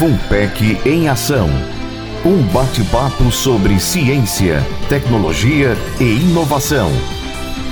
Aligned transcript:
FUNPEC 0.00 0.80
em 0.88 1.10
Ação. 1.10 1.46
Um 2.24 2.42
bate-papo 2.44 3.30
sobre 3.30 3.78
ciência, 3.78 4.66
tecnologia 4.88 5.76
e 6.00 6.22
inovação. 6.22 6.90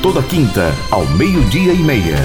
Toda 0.03 0.23
quinta, 0.23 0.71
ao 0.91 1.07
meio-dia 1.07 1.73
e 1.73 1.79
meia. 1.79 2.19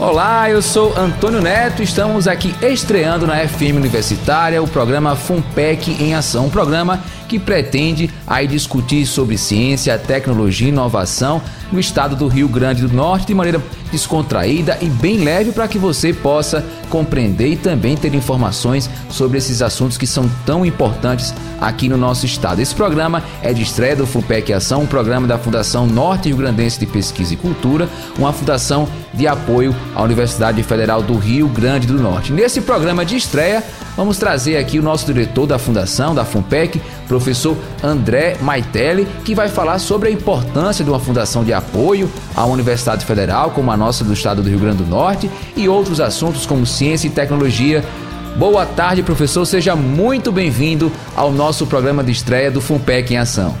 Olá, 0.00 0.50
eu 0.50 0.60
sou 0.60 0.98
Antônio 0.98 1.40
Neto. 1.40 1.80
Estamos 1.80 2.26
aqui 2.26 2.52
estreando 2.60 3.24
na 3.24 3.36
FM 3.46 3.76
Universitária 3.76 4.60
o 4.60 4.66
programa 4.66 5.14
FUNPEC 5.14 6.02
em 6.02 6.16
Ação, 6.16 6.46
um 6.46 6.50
programa 6.50 7.00
que 7.32 7.38
pretende 7.38 8.10
aí 8.26 8.46
discutir 8.46 9.06
sobre 9.06 9.38
ciência, 9.38 9.96
tecnologia 9.96 10.66
e 10.66 10.70
inovação 10.70 11.40
no 11.72 11.80
estado 11.80 12.14
do 12.14 12.28
Rio 12.28 12.46
Grande 12.46 12.82
do 12.82 12.94
Norte 12.94 13.26
de 13.26 13.34
maneira 13.34 13.58
descontraída 13.90 14.76
e 14.82 14.86
bem 14.86 15.24
leve 15.24 15.50
para 15.50 15.66
que 15.66 15.78
você 15.78 16.12
possa 16.12 16.62
compreender 16.90 17.52
e 17.52 17.56
também 17.56 17.96
ter 17.96 18.14
informações 18.14 18.90
sobre 19.08 19.38
esses 19.38 19.62
assuntos 19.62 19.96
que 19.96 20.06
são 20.06 20.30
tão 20.44 20.66
importantes 20.66 21.32
aqui 21.58 21.88
no 21.88 21.96
nosso 21.96 22.26
estado. 22.26 22.60
Esse 22.60 22.74
programa 22.74 23.22
é 23.42 23.54
de 23.54 23.62
estreia 23.62 23.96
do 23.96 24.06
FUPEC 24.06 24.52
Ação, 24.52 24.82
um 24.82 24.86
programa 24.86 25.26
da 25.26 25.38
Fundação 25.38 25.86
Norte 25.86 26.28
Rio 26.28 26.36
Grandense 26.36 26.78
de 26.78 26.86
Pesquisa 26.86 27.32
e 27.32 27.36
Cultura, 27.38 27.88
uma 28.18 28.32
fundação 28.32 28.86
de 29.14 29.26
apoio 29.26 29.74
à 29.94 30.02
Universidade 30.02 30.62
Federal 30.62 31.02
do 31.02 31.16
Rio 31.16 31.48
Grande 31.48 31.86
do 31.86 31.94
Norte. 31.94 32.30
Nesse 32.30 32.60
programa 32.60 33.06
de 33.06 33.16
estreia, 33.16 33.64
vamos 34.02 34.18
trazer 34.18 34.56
aqui 34.56 34.80
o 34.80 34.82
nosso 34.82 35.06
diretor 35.06 35.46
da 35.46 35.60
fundação, 35.60 36.12
da 36.12 36.24
FUNPEC, 36.24 36.82
professor 37.06 37.56
André 37.84 38.36
Maitelli, 38.40 39.06
que 39.24 39.32
vai 39.32 39.48
falar 39.48 39.78
sobre 39.78 40.08
a 40.08 40.12
importância 40.12 40.84
de 40.84 40.90
uma 40.90 40.98
fundação 40.98 41.44
de 41.44 41.52
apoio 41.52 42.10
à 42.34 42.44
Universidade 42.44 43.04
Federal, 43.04 43.52
como 43.52 43.70
a 43.70 43.76
nossa 43.76 44.02
do 44.02 44.12
estado 44.12 44.42
do 44.42 44.48
Rio 44.48 44.58
Grande 44.58 44.82
do 44.82 44.90
Norte, 44.90 45.30
e 45.56 45.68
outros 45.68 46.00
assuntos 46.00 46.44
como 46.46 46.66
ciência 46.66 47.06
e 47.06 47.10
tecnologia. 47.10 47.84
Boa 48.36 48.66
tarde, 48.66 49.04
professor. 49.04 49.46
Seja 49.46 49.76
muito 49.76 50.32
bem-vindo 50.32 50.90
ao 51.14 51.30
nosso 51.30 51.64
programa 51.64 52.02
de 52.02 52.10
estreia 52.10 52.50
do 52.50 52.60
FUNPEC 52.60 53.14
em 53.14 53.18
Ação. 53.18 53.54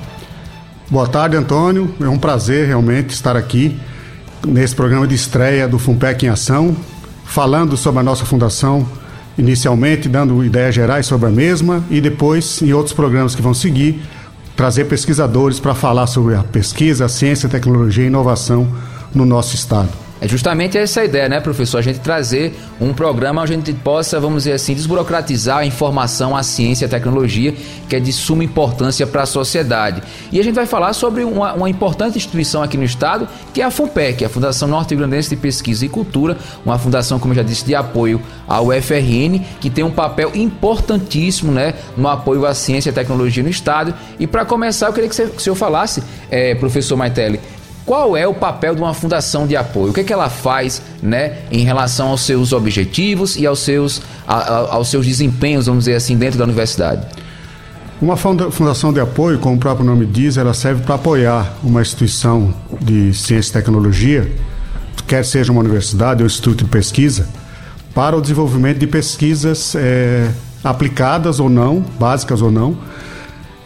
Boa 0.90 1.06
tarde, 1.06 1.36
Antônio. 1.36 1.94
É 2.00 2.08
um 2.08 2.18
prazer 2.18 2.66
realmente 2.66 3.10
estar 3.10 3.36
aqui 3.36 3.78
nesse 4.44 4.74
programa 4.74 5.06
de 5.06 5.14
estreia 5.14 5.68
do 5.68 5.78
FUNPEC 5.78 6.26
em 6.26 6.30
Ação, 6.30 6.76
falando 7.24 7.76
sobre 7.76 8.00
a 8.00 8.02
nossa 8.02 8.24
fundação, 8.24 8.84
inicialmente 9.38 10.08
dando 10.08 10.44
ideias 10.44 10.74
gerais 10.74 11.06
sobre 11.06 11.28
a 11.28 11.30
mesma 11.30 11.82
e 11.90 12.00
depois, 12.00 12.60
em 12.62 12.72
outros 12.72 12.94
programas 12.94 13.34
que 13.34 13.42
vão 13.42 13.54
seguir, 13.54 14.02
trazer 14.56 14.84
pesquisadores 14.84 15.58
para 15.58 15.74
falar 15.74 16.06
sobre 16.06 16.34
a 16.34 16.42
pesquisa, 16.42 17.06
a 17.06 17.08
ciência, 17.08 17.46
a 17.46 17.50
tecnologia 17.50 18.04
e 18.04 18.08
inovação 18.08 18.68
no 19.14 19.24
nosso 19.24 19.54
estado. 19.54 19.90
É 20.22 20.28
justamente 20.28 20.78
essa 20.78 21.04
ideia, 21.04 21.28
né, 21.28 21.40
professor? 21.40 21.78
A 21.78 21.82
gente 21.82 21.98
trazer 21.98 22.56
um 22.80 22.94
programa 22.94 23.42
onde 23.42 23.54
a 23.54 23.56
gente 23.56 23.72
possa, 23.72 24.20
vamos 24.20 24.44
dizer 24.44 24.52
assim, 24.52 24.72
desburocratizar 24.72 25.58
a 25.58 25.66
informação, 25.66 26.36
a 26.36 26.44
ciência, 26.44 26.86
a 26.86 26.88
tecnologia, 26.88 27.52
que 27.88 27.96
é 27.96 27.98
de 27.98 28.12
suma 28.12 28.44
importância 28.44 29.04
para 29.04 29.24
a 29.24 29.26
sociedade. 29.26 30.00
E 30.30 30.38
a 30.38 30.44
gente 30.44 30.54
vai 30.54 30.64
falar 30.64 30.92
sobre 30.92 31.24
uma, 31.24 31.54
uma, 31.54 31.68
importante 31.68 32.18
instituição 32.18 32.62
aqui 32.62 32.78
no 32.78 32.84
estado, 32.84 33.26
que 33.52 33.60
é 33.60 33.64
a 33.64 33.70
FUNPEC, 33.72 34.24
a 34.24 34.28
Fundação 34.28 34.68
Norte 34.68 34.94
Grandense 34.94 35.28
de 35.28 35.34
Pesquisa 35.34 35.84
e 35.84 35.88
Cultura, 35.88 36.38
uma 36.64 36.78
fundação, 36.78 37.18
como 37.18 37.32
eu 37.32 37.38
já 37.38 37.42
disse, 37.42 37.64
de 37.64 37.74
apoio 37.74 38.22
ao 38.46 38.68
UFRN, 38.68 39.40
que 39.60 39.68
tem 39.68 39.82
um 39.82 39.90
papel 39.90 40.30
importantíssimo, 40.36 41.50
né, 41.50 41.74
no 41.96 42.06
apoio 42.06 42.46
à 42.46 42.54
ciência 42.54 42.90
e 42.90 42.92
tecnologia 42.92 43.42
no 43.42 43.48
estado. 43.48 43.92
E 44.20 44.28
para 44.28 44.44
começar, 44.44 44.86
eu 44.86 44.92
queria 44.92 45.08
que, 45.08 45.16
você, 45.16 45.26
que 45.26 45.38
o 45.38 45.40
senhor 45.40 45.56
falasse, 45.56 46.00
é, 46.30 46.54
professor 46.54 46.96
Maitelli, 46.96 47.40
qual 47.84 48.16
é 48.16 48.26
o 48.26 48.34
papel 48.34 48.74
de 48.74 48.80
uma 48.80 48.94
fundação 48.94 49.46
de 49.46 49.56
apoio? 49.56 49.90
O 49.90 49.92
que, 49.94 50.00
é 50.00 50.04
que 50.04 50.12
ela 50.12 50.30
faz 50.30 50.80
né, 51.02 51.38
em 51.50 51.64
relação 51.64 52.08
aos 52.08 52.20
seus 52.22 52.52
objetivos 52.52 53.36
e 53.36 53.44
aos 53.44 53.58
seus, 53.58 54.00
a, 54.26 54.36
a, 54.36 54.74
aos 54.74 54.88
seus 54.88 55.04
desempenhos, 55.04 55.66
vamos 55.66 55.84
dizer 55.84 55.96
assim, 55.96 56.16
dentro 56.16 56.38
da 56.38 56.44
universidade? 56.44 57.04
Uma 58.00 58.16
fundação 58.16 58.92
de 58.92 59.00
apoio, 59.00 59.38
como 59.38 59.56
o 59.56 59.58
próprio 59.58 59.86
nome 59.86 60.06
diz, 60.06 60.36
ela 60.36 60.54
serve 60.54 60.82
para 60.82 60.96
apoiar 60.96 61.54
uma 61.62 61.80
instituição 61.80 62.52
de 62.80 63.12
ciência 63.14 63.50
e 63.50 63.52
tecnologia, 63.52 64.32
quer 65.06 65.24
seja 65.24 65.52
uma 65.52 65.60
universidade 65.60 66.22
ou 66.22 66.26
instituto 66.26 66.64
de 66.64 66.70
pesquisa, 66.70 67.28
para 67.94 68.16
o 68.16 68.20
desenvolvimento 68.20 68.78
de 68.78 68.86
pesquisas 68.86 69.74
é, 69.76 70.30
aplicadas 70.64 71.38
ou 71.38 71.48
não, 71.48 71.80
básicas 71.98 72.42
ou 72.42 72.50
não, 72.50 72.76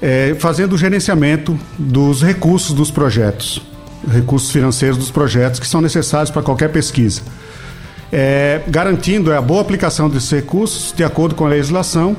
é, 0.02 0.36
fazendo 0.38 0.74
o 0.74 0.78
gerenciamento 0.78 1.58
dos 1.78 2.22
recursos 2.22 2.74
dos 2.74 2.90
projetos 2.90 3.62
recursos 4.10 4.50
financeiros 4.50 4.96
dos 4.96 5.10
projetos 5.10 5.60
que 5.60 5.66
são 5.66 5.80
necessários 5.80 6.30
para 6.30 6.42
qualquer 6.42 6.70
pesquisa. 6.70 7.22
É, 8.12 8.62
garantindo 8.68 9.32
a 9.32 9.40
boa 9.40 9.60
aplicação 9.60 10.08
desses 10.08 10.30
recursos 10.30 10.92
de 10.96 11.02
acordo 11.02 11.34
com 11.34 11.44
a 11.44 11.48
legislação 11.48 12.16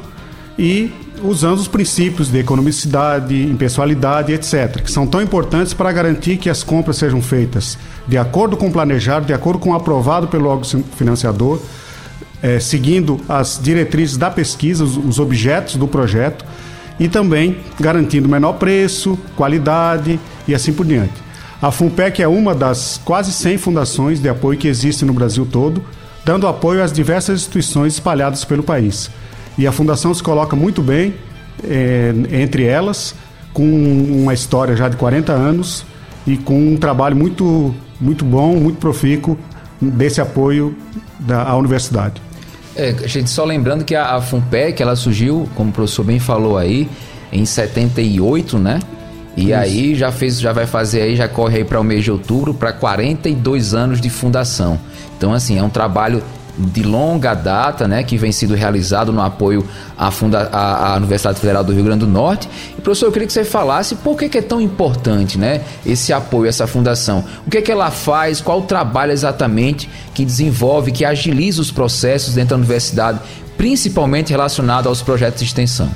e 0.59 0.91
usando 1.23 1.59
os 1.59 1.67
princípios 1.67 2.29
de 2.29 2.37
economicidade, 2.39 3.41
impessoalidade, 3.43 4.33
etc., 4.33 4.81
que 4.81 4.91
são 4.91 5.07
tão 5.07 5.21
importantes 5.21 5.73
para 5.73 5.91
garantir 5.91 6.37
que 6.37 6.49
as 6.49 6.63
compras 6.63 6.97
sejam 6.97 7.21
feitas 7.21 7.77
de 8.07 8.17
acordo 8.17 8.55
com 8.55 8.67
o 8.67 8.71
planejado, 8.71 9.25
de 9.25 9.33
acordo 9.33 9.59
com 9.59 9.71
o 9.71 9.73
aprovado 9.73 10.27
pelo 10.27 10.49
órgão 10.49 10.83
financiador, 10.95 11.59
é, 12.41 12.59
seguindo 12.59 13.19
as 13.27 13.59
diretrizes 13.61 14.17
da 14.17 14.29
pesquisa, 14.29 14.83
os, 14.83 14.97
os 14.97 15.19
objetos 15.19 15.75
do 15.75 15.87
projeto, 15.87 16.45
e 16.99 17.07
também 17.07 17.57
garantindo 17.79 18.27
menor 18.27 18.53
preço, 18.53 19.17
qualidade 19.35 20.19
e 20.47 20.55
assim 20.55 20.73
por 20.73 20.85
diante. 20.85 21.26
A 21.61 21.71
FUNPEC 21.71 22.21
é 22.21 22.27
uma 22.27 22.53
das 22.53 23.01
quase 23.03 23.33
100 23.33 23.57
fundações 23.57 24.19
de 24.19 24.29
apoio 24.29 24.59
que 24.59 24.67
existem 24.67 25.07
no 25.07 25.13
Brasil 25.13 25.47
todo, 25.51 25.83
dando 26.23 26.47
apoio 26.47 26.83
às 26.83 26.91
diversas 26.91 27.39
instituições 27.39 27.93
espalhadas 27.93 28.45
pelo 28.45 28.61
país. 28.61 29.09
E 29.57 29.65
a 29.65 29.71
fundação 29.71 30.13
se 30.13 30.21
coloca 30.21 30.55
muito 30.55 30.83
bem 30.83 31.15
é, 31.63 32.13
entre 32.31 32.63
elas, 32.63 33.15
com 33.53 33.63
uma 33.63 34.35
história 34.35 34.75
já 34.75 34.87
de 34.87 34.97
40 34.97 35.31
anos 35.31 35.83
e 36.27 36.37
com 36.37 36.73
um 36.73 36.77
trabalho 36.77 37.15
muito, 37.15 37.73
muito 37.99 38.23
bom, 38.23 38.55
muito 38.55 38.77
profícuo 38.77 39.35
desse 39.81 40.21
apoio 40.21 40.75
da, 41.19 41.41
à 41.41 41.55
universidade. 41.57 42.21
É, 42.75 42.93
gente 43.07 43.31
só 43.31 43.43
lembrando 43.43 43.83
que 43.83 43.95
a, 43.95 44.15
a 44.15 44.21
FUNPEC 44.21 44.83
ela 44.83 44.95
surgiu, 44.95 45.49
como 45.55 45.71
o 45.71 45.73
professor 45.73 46.03
bem 46.03 46.19
falou 46.19 46.55
aí, 46.55 46.87
em 47.33 47.43
78, 47.43 48.59
né? 48.59 48.79
E 49.37 49.51
Isso. 49.51 49.53
aí 49.53 49.95
já 49.95 50.11
fez, 50.11 50.39
já 50.39 50.51
vai 50.51 50.65
fazer 50.65 51.01
aí, 51.01 51.15
já 51.15 51.27
corre 51.27 51.59
aí 51.59 51.63
para 51.63 51.79
o 51.79 51.83
mês 51.83 52.03
de 52.03 52.11
outubro 52.11 52.55
para 52.55 52.73
42 52.73 53.75
anos 53.75 54.01
de 54.01 54.09
fundação. 54.09 54.79
Então 55.15 55.31
assim, 55.31 55.59
é 55.59 55.63
um 55.63 55.69
trabalho 55.69 56.23
de 56.57 56.81
longa 56.81 57.35
data, 57.35 57.87
né, 57.87 58.01
que 58.01 58.17
vem 58.17 58.31
sendo 58.31 58.55
realizado 58.55 59.13
no 59.13 59.21
apoio 59.21 59.63
à, 59.95 60.09
funda 60.09 60.49
à, 60.51 60.95
Universidade 60.97 61.39
Federal 61.39 61.63
do 61.63 61.71
Rio 61.71 61.83
Grande 61.83 61.99
do 61.99 62.07
Norte. 62.07 62.49
E 62.75 62.81
professor, 62.81 63.05
eu 63.05 63.11
queria 63.11 63.27
que 63.27 63.33
você 63.33 63.45
falasse 63.45 63.95
por 63.95 64.17
que, 64.17 64.27
que 64.27 64.39
é 64.39 64.41
tão 64.41 64.59
importante, 64.59 65.37
né, 65.37 65.61
esse 65.85 66.11
apoio, 66.11 66.49
essa 66.49 66.65
fundação. 66.65 67.23
O 67.45 67.49
que 67.51 67.59
é 67.59 67.61
que 67.61 67.71
ela 67.71 67.91
faz? 67.91 68.41
Qual 68.41 68.59
o 68.59 68.63
trabalho 68.63 69.11
exatamente 69.11 69.87
que 70.15 70.25
desenvolve, 70.25 70.91
que 70.91 71.05
agiliza 71.05 71.61
os 71.61 71.69
processos 71.69 72.33
dentro 72.33 72.49
da 72.49 72.55
universidade, 72.55 73.19
principalmente 73.55 74.31
relacionado 74.31 74.89
aos 74.89 75.03
projetos 75.03 75.41
de 75.41 75.45
extensão? 75.45 75.91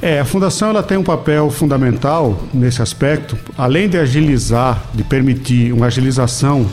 É, 0.00 0.20
a 0.20 0.24
fundação 0.24 0.70
ela 0.70 0.82
tem 0.82 0.96
um 0.96 1.02
papel 1.02 1.50
fundamental 1.50 2.40
nesse 2.54 2.80
aspecto, 2.80 3.36
além 3.56 3.88
de 3.88 3.98
agilizar, 3.98 4.80
de 4.94 5.02
permitir 5.02 5.72
uma 5.72 5.86
agilização 5.86 6.66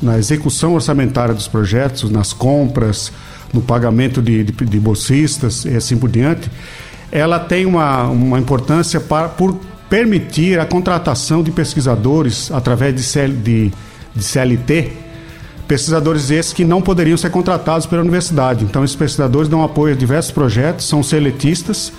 na 0.00 0.16
execução 0.16 0.74
orçamentária 0.74 1.34
dos 1.34 1.48
projetos, 1.48 2.08
nas 2.08 2.32
compras, 2.32 3.10
no 3.52 3.60
pagamento 3.60 4.22
de, 4.22 4.44
de, 4.44 4.52
de 4.52 4.78
bolsistas 4.78 5.64
e 5.64 5.74
assim 5.74 5.96
por 5.96 6.08
diante, 6.08 6.48
ela 7.10 7.40
tem 7.40 7.66
uma, 7.66 8.04
uma 8.04 8.38
importância 8.38 9.00
para, 9.00 9.28
por 9.28 9.58
permitir 9.90 10.60
a 10.60 10.64
contratação 10.64 11.42
de 11.42 11.50
pesquisadores 11.50 12.52
através 12.52 12.94
de, 12.94 13.02
CL, 13.02 13.32
de, 13.32 13.72
de 14.14 14.22
CLT, 14.22 14.92
pesquisadores 15.66 16.30
esses 16.30 16.52
que 16.52 16.64
não 16.64 16.80
poderiam 16.80 17.16
ser 17.16 17.30
contratados 17.30 17.86
pela 17.86 18.02
universidade. 18.02 18.64
Então, 18.64 18.84
esses 18.84 18.94
pesquisadores 18.94 19.48
dão 19.48 19.64
apoio 19.64 19.94
a 19.94 19.96
diversos 19.96 20.30
projetos, 20.30 20.86
são 20.86 21.02
seletistas 21.02 21.92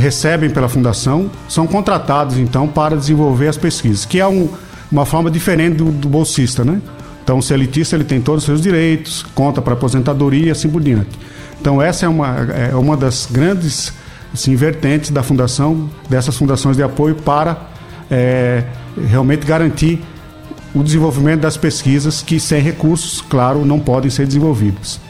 recebem 0.00 0.50
pela 0.50 0.68
fundação 0.68 1.30
são 1.48 1.66
contratados 1.66 2.36
então 2.38 2.66
para 2.66 2.96
desenvolver 2.96 3.48
as 3.48 3.56
pesquisas, 3.56 4.04
que 4.04 4.18
é 4.18 4.26
um, 4.26 4.48
uma 4.90 5.04
forma 5.04 5.30
diferente 5.30 5.76
do, 5.76 5.92
do, 5.92 6.08
bolsista, 6.08 6.64
né? 6.64 6.80
Então 7.22 7.38
o 7.38 7.52
elitista 7.52 7.94
ele 7.94 8.04
tem 8.04 8.20
todos 8.20 8.42
os 8.42 8.46
seus 8.46 8.60
direitos, 8.60 9.24
conta 9.34 9.62
para 9.62 9.74
aposentadoria 9.74 10.46
e 10.46 10.50
assim 10.50 10.68
por 10.68 10.82
diante. 10.82 11.10
Então 11.60 11.80
essa 11.80 12.06
é 12.06 12.08
uma, 12.08 12.36
é 12.52 12.74
uma 12.74 12.96
das 12.96 13.28
grandes 13.30 13.92
assim, 14.32 14.56
vertentes 14.56 15.10
da 15.10 15.22
fundação, 15.22 15.88
dessas 16.08 16.36
fundações 16.36 16.76
de 16.76 16.82
apoio 16.82 17.14
para 17.14 17.68
é, 18.10 18.64
realmente 19.08 19.46
garantir 19.46 20.02
o 20.74 20.82
desenvolvimento 20.82 21.40
das 21.40 21.56
pesquisas 21.56 22.22
que 22.22 22.38
sem 22.38 22.62
recursos, 22.62 23.20
claro, 23.20 23.64
não 23.64 23.78
podem 23.78 24.10
ser 24.10 24.26
desenvolvidas. 24.26 25.00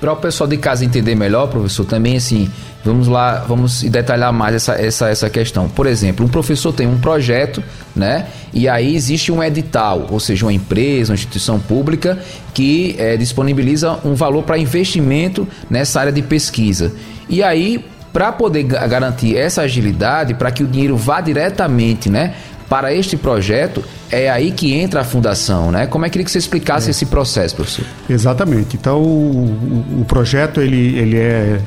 Para 0.00 0.12
o 0.14 0.16
pessoal 0.16 0.48
de 0.48 0.56
casa 0.56 0.82
entender 0.82 1.14
melhor, 1.14 1.48
professor, 1.48 1.84
também 1.84 2.16
assim, 2.16 2.50
vamos 2.82 3.06
lá, 3.06 3.44
vamos 3.46 3.82
detalhar 3.82 4.32
mais 4.32 4.54
essa, 4.54 4.72
essa, 4.72 5.08
essa 5.10 5.28
questão. 5.28 5.68
Por 5.68 5.86
exemplo, 5.86 6.24
um 6.24 6.28
professor 6.28 6.72
tem 6.72 6.86
um 6.86 6.98
projeto, 6.98 7.62
né? 7.94 8.26
E 8.52 8.66
aí 8.66 8.96
existe 8.96 9.30
um 9.30 9.42
edital, 9.42 10.06
ou 10.10 10.18
seja, 10.18 10.46
uma 10.46 10.52
empresa, 10.52 11.12
uma 11.12 11.16
instituição 11.16 11.60
pública 11.60 12.18
que 12.54 12.96
é, 12.98 13.16
disponibiliza 13.18 13.98
um 14.02 14.14
valor 14.14 14.42
para 14.42 14.56
investimento 14.56 15.46
nessa 15.68 16.00
área 16.00 16.12
de 16.12 16.22
pesquisa. 16.22 16.92
E 17.28 17.42
aí, 17.42 17.84
para 18.10 18.32
poder 18.32 18.64
garantir 18.64 19.36
essa 19.36 19.62
agilidade, 19.62 20.32
para 20.32 20.50
que 20.50 20.64
o 20.64 20.66
dinheiro 20.66 20.96
vá 20.96 21.20
diretamente, 21.20 22.08
né, 22.08 22.34
para 22.70 22.94
este 22.94 23.16
projeto, 23.16 23.82
é 24.12 24.30
aí 24.30 24.52
que 24.52 24.72
entra 24.72 25.00
a 25.00 25.04
fundação, 25.04 25.72
né? 25.72 25.88
Como 25.88 26.04
é 26.04 26.08
que 26.08 26.12
queria 26.12 26.24
que 26.24 26.30
você 26.30 26.38
explicasse 26.38 26.86
é. 26.86 26.90
esse 26.92 27.04
processo, 27.04 27.56
professor? 27.56 27.84
Exatamente. 28.08 28.76
Então, 28.76 29.02
o, 29.02 30.02
o, 30.02 30.04
projeto, 30.06 30.60
ele, 30.60 30.96
ele 30.96 31.16
é, 31.16 31.60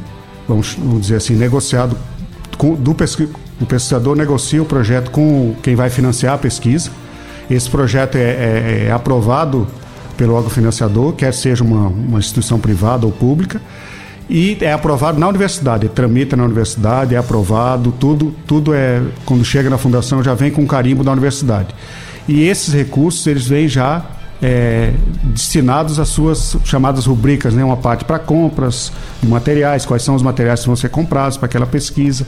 vamos, 0.47 0.75
vamos 0.75 1.01
dizer 1.01 1.17
assim, 1.17 1.35
negociado 1.35 1.97
com, 2.57 2.73
do 2.73 2.95
pesqui, 2.95 3.27
o 3.59 3.65
pesquisador 3.65 4.15
negocia 4.15 4.61
o 4.61 4.65
projeto 4.65 5.11
com 5.11 5.53
quem 5.61 5.75
vai 5.75 5.89
financiar 5.89 6.35
a 6.35 6.38
pesquisa. 6.38 6.89
Esse 7.51 7.69
projeto 7.69 8.15
é, 8.15 8.21
é, 8.21 8.85
é 8.88 8.91
aprovado 8.94 9.67
pelo 10.15 10.35
órgão 10.35 10.49
financiador, 10.49 11.11
quer 11.11 11.33
seja 11.33 11.65
uma, 11.65 11.88
uma 11.88 12.19
instituição 12.19 12.57
privada 12.57 13.06
ou 13.06 13.11
pública 13.11 13.61
e 14.29 14.57
é 14.61 14.71
aprovado 14.71 15.19
na 15.19 15.27
universidade, 15.27 15.89
tramita 15.89 16.35
na 16.35 16.45
universidade, 16.45 17.13
é 17.13 17.17
aprovado, 17.17 17.91
tudo, 17.91 18.33
tudo 18.47 18.73
é 18.73 19.01
quando 19.25 19.43
chega 19.43 19.69
na 19.69 19.77
fundação 19.77 20.23
já 20.23 20.33
vem 20.33 20.49
com 20.49 20.65
carimbo 20.65 21.03
da 21.03 21.11
universidade. 21.11 21.75
E 22.27 22.43
esses 22.47 22.73
recursos 22.73 23.27
eles 23.27 23.45
vêm 23.45 23.67
já 23.67 24.05
é, 24.41 24.93
destinados 25.23 25.99
às 25.99 26.09
suas 26.09 26.57
chamadas 26.63 27.05
rubricas, 27.05 27.53
né? 27.53 27.63
uma 27.63 27.77
parte 27.77 28.05
para 28.05 28.19
compras 28.19 28.91
de 29.21 29.27
materiais, 29.27 29.85
quais 29.85 30.03
são 30.03 30.15
os 30.15 30.21
materiais 30.21 30.61
que 30.61 30.67
vão 30.67 30.75
ser 30.75 30.89
comprados 30.89 31.37
para 31.37 31.45
aquela 31.45 31.65
pesquisa. 31.65 32.25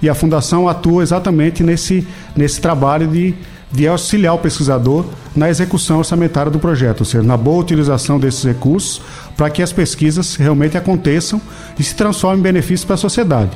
E 0.00 0.08
a 0.08 0.14
fundação 0.14 0.68
atua 0.68 1.02
exatamente 1.02 1.62
nesse, 1.62 2.06
nesse 2.36 2.60
trabalho 2.60 3.06
de 3.08 3.34
de 3.70 3.86
auxiliar 3.86 4.34
o 4.34 4.38
pesquisador 4.38 5.04
na 5.36 5.48
execução 5.48 5.98
orçamentária 5.98 6.50
do 6.50 6.58
projeto, 6.58 7.00
ou 7.00 7.06
seja, 7.06 7.22
na 7.22 7.36
boa 7.36 7.60
utilização 7.60 8.18
desses 8.18 8.42
recursos 8.42 9.02
para 9.36 9.50
que 9.50 9.62
as 9.62 9.72
pesquisas 9.72 10.36
realmente 10.36 10.76
aconteçam 10.76 11.40
e 11.78 11.82
se 11.82 11.94
transformem 11.94 12.40
em 12.40 12.42
benefícios 12.42 12.84
para 12.84 12.94
a 12.94 12.98
sociedade. 12.98 13.50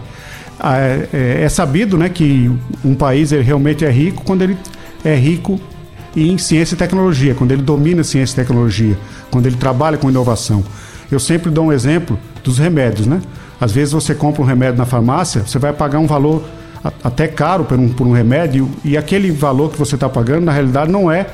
Ah, 0.61 0.79
é, 0.79 1.09
é, 1.13 1.43
é, 1.43 1.49
sabido 1.49 1.97
né, 1.97 2.09
que 2.09 2.51
um 2.85 2.95
país 2.95 3.33
ele 3.33 3.43
realmente 3.43 3.85
é 3.85 3.91
rico 3.91 4.23
quando 4.23 4.43
ele 4.43 4.57
é 5.05 5.15
rico 5.15 5.59
em 6.15 6.37
ciência 6.37 6.75
e 6.75 6.79
tecnologia, 6.79 7.35
quando 7.35 7.53
ele 7.53 7.63
domina 7.63 8.05
ciência 8.05 8.35
e 8.35 8.37
tecnologia, 8.45 8.97
quando 9.31 9.47
ele 9.47 9.57
trabalha 9.57 9.97
com 9.97 10.11
inovação. 10.11 10.63
Eu 11.11 11.19
sempre 11.19 11.51
dou 11.51 11.67
um 11.67 11.73
exemplo 11.73 12.19
dos 12.45 12.59
remédios, 12.59 13.07
né? 13.07 13.21
Às 13.61 13.73
vezes 13.73 13.93
você 13.93 14.15
compra 14.15 14.43
um 14.43 14.45
remédio 14.45 14.77
na 14.79 14.85
farmácia, 14.85 15.43
você 15.47 15.59
vai 15.59 15.73
pagar 15.73 15.99
um 15.99 16.07
valor 16.07 16.45
até 17.03 17.29
caro 17.29 17.65
por 17.65 17.79
um, 17.79 17.89
por 17.89 18.07
um 18.07 18.13
remédio 18.13 18.69
e 18.85 18.97
aquele 18.97 19.31
valor 19.31 19.71
que 19.71 19.79
você 19.79 19.95
está 19.95 20.09
pagando, 20.09 20.45
na 20.45 20.53
realidade, 20.53 20.91
não 20.91 21.11
é 21.11 21.27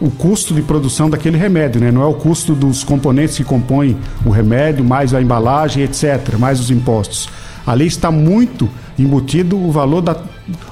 o 0.00 0.10
custo 0.10 0.52
de 0.54 0.62
produção 0.62 1.08
daquele 1.08 1.38
remédio, 1.38 1.80
né? 1.80 1.90
não 1.90 2.02
é 2.02 2.06
o 2.06 2.14
custo 2.14 2.54
dos 2.54 2.82
componentes 2.84 3.36
que 3.36 3.44
compõem 3.44 3.96
o 4.24 4.30
remédio, 4.30 4.84
mais 4.84 5.14
a 5.14 5.22
embalagem, 5.22 5.82
etc., 5.82 6.36
mais 6.38 6.60
os 6.60 6.70
impostos. 6.70 7.28
Ali 7.66 7.86
está 7.86 8.10
muito 8.10 8.68
embutido 8.98 9.56
o 9.56 9.70
valor 9.70 10.00
da, 10.02 10.16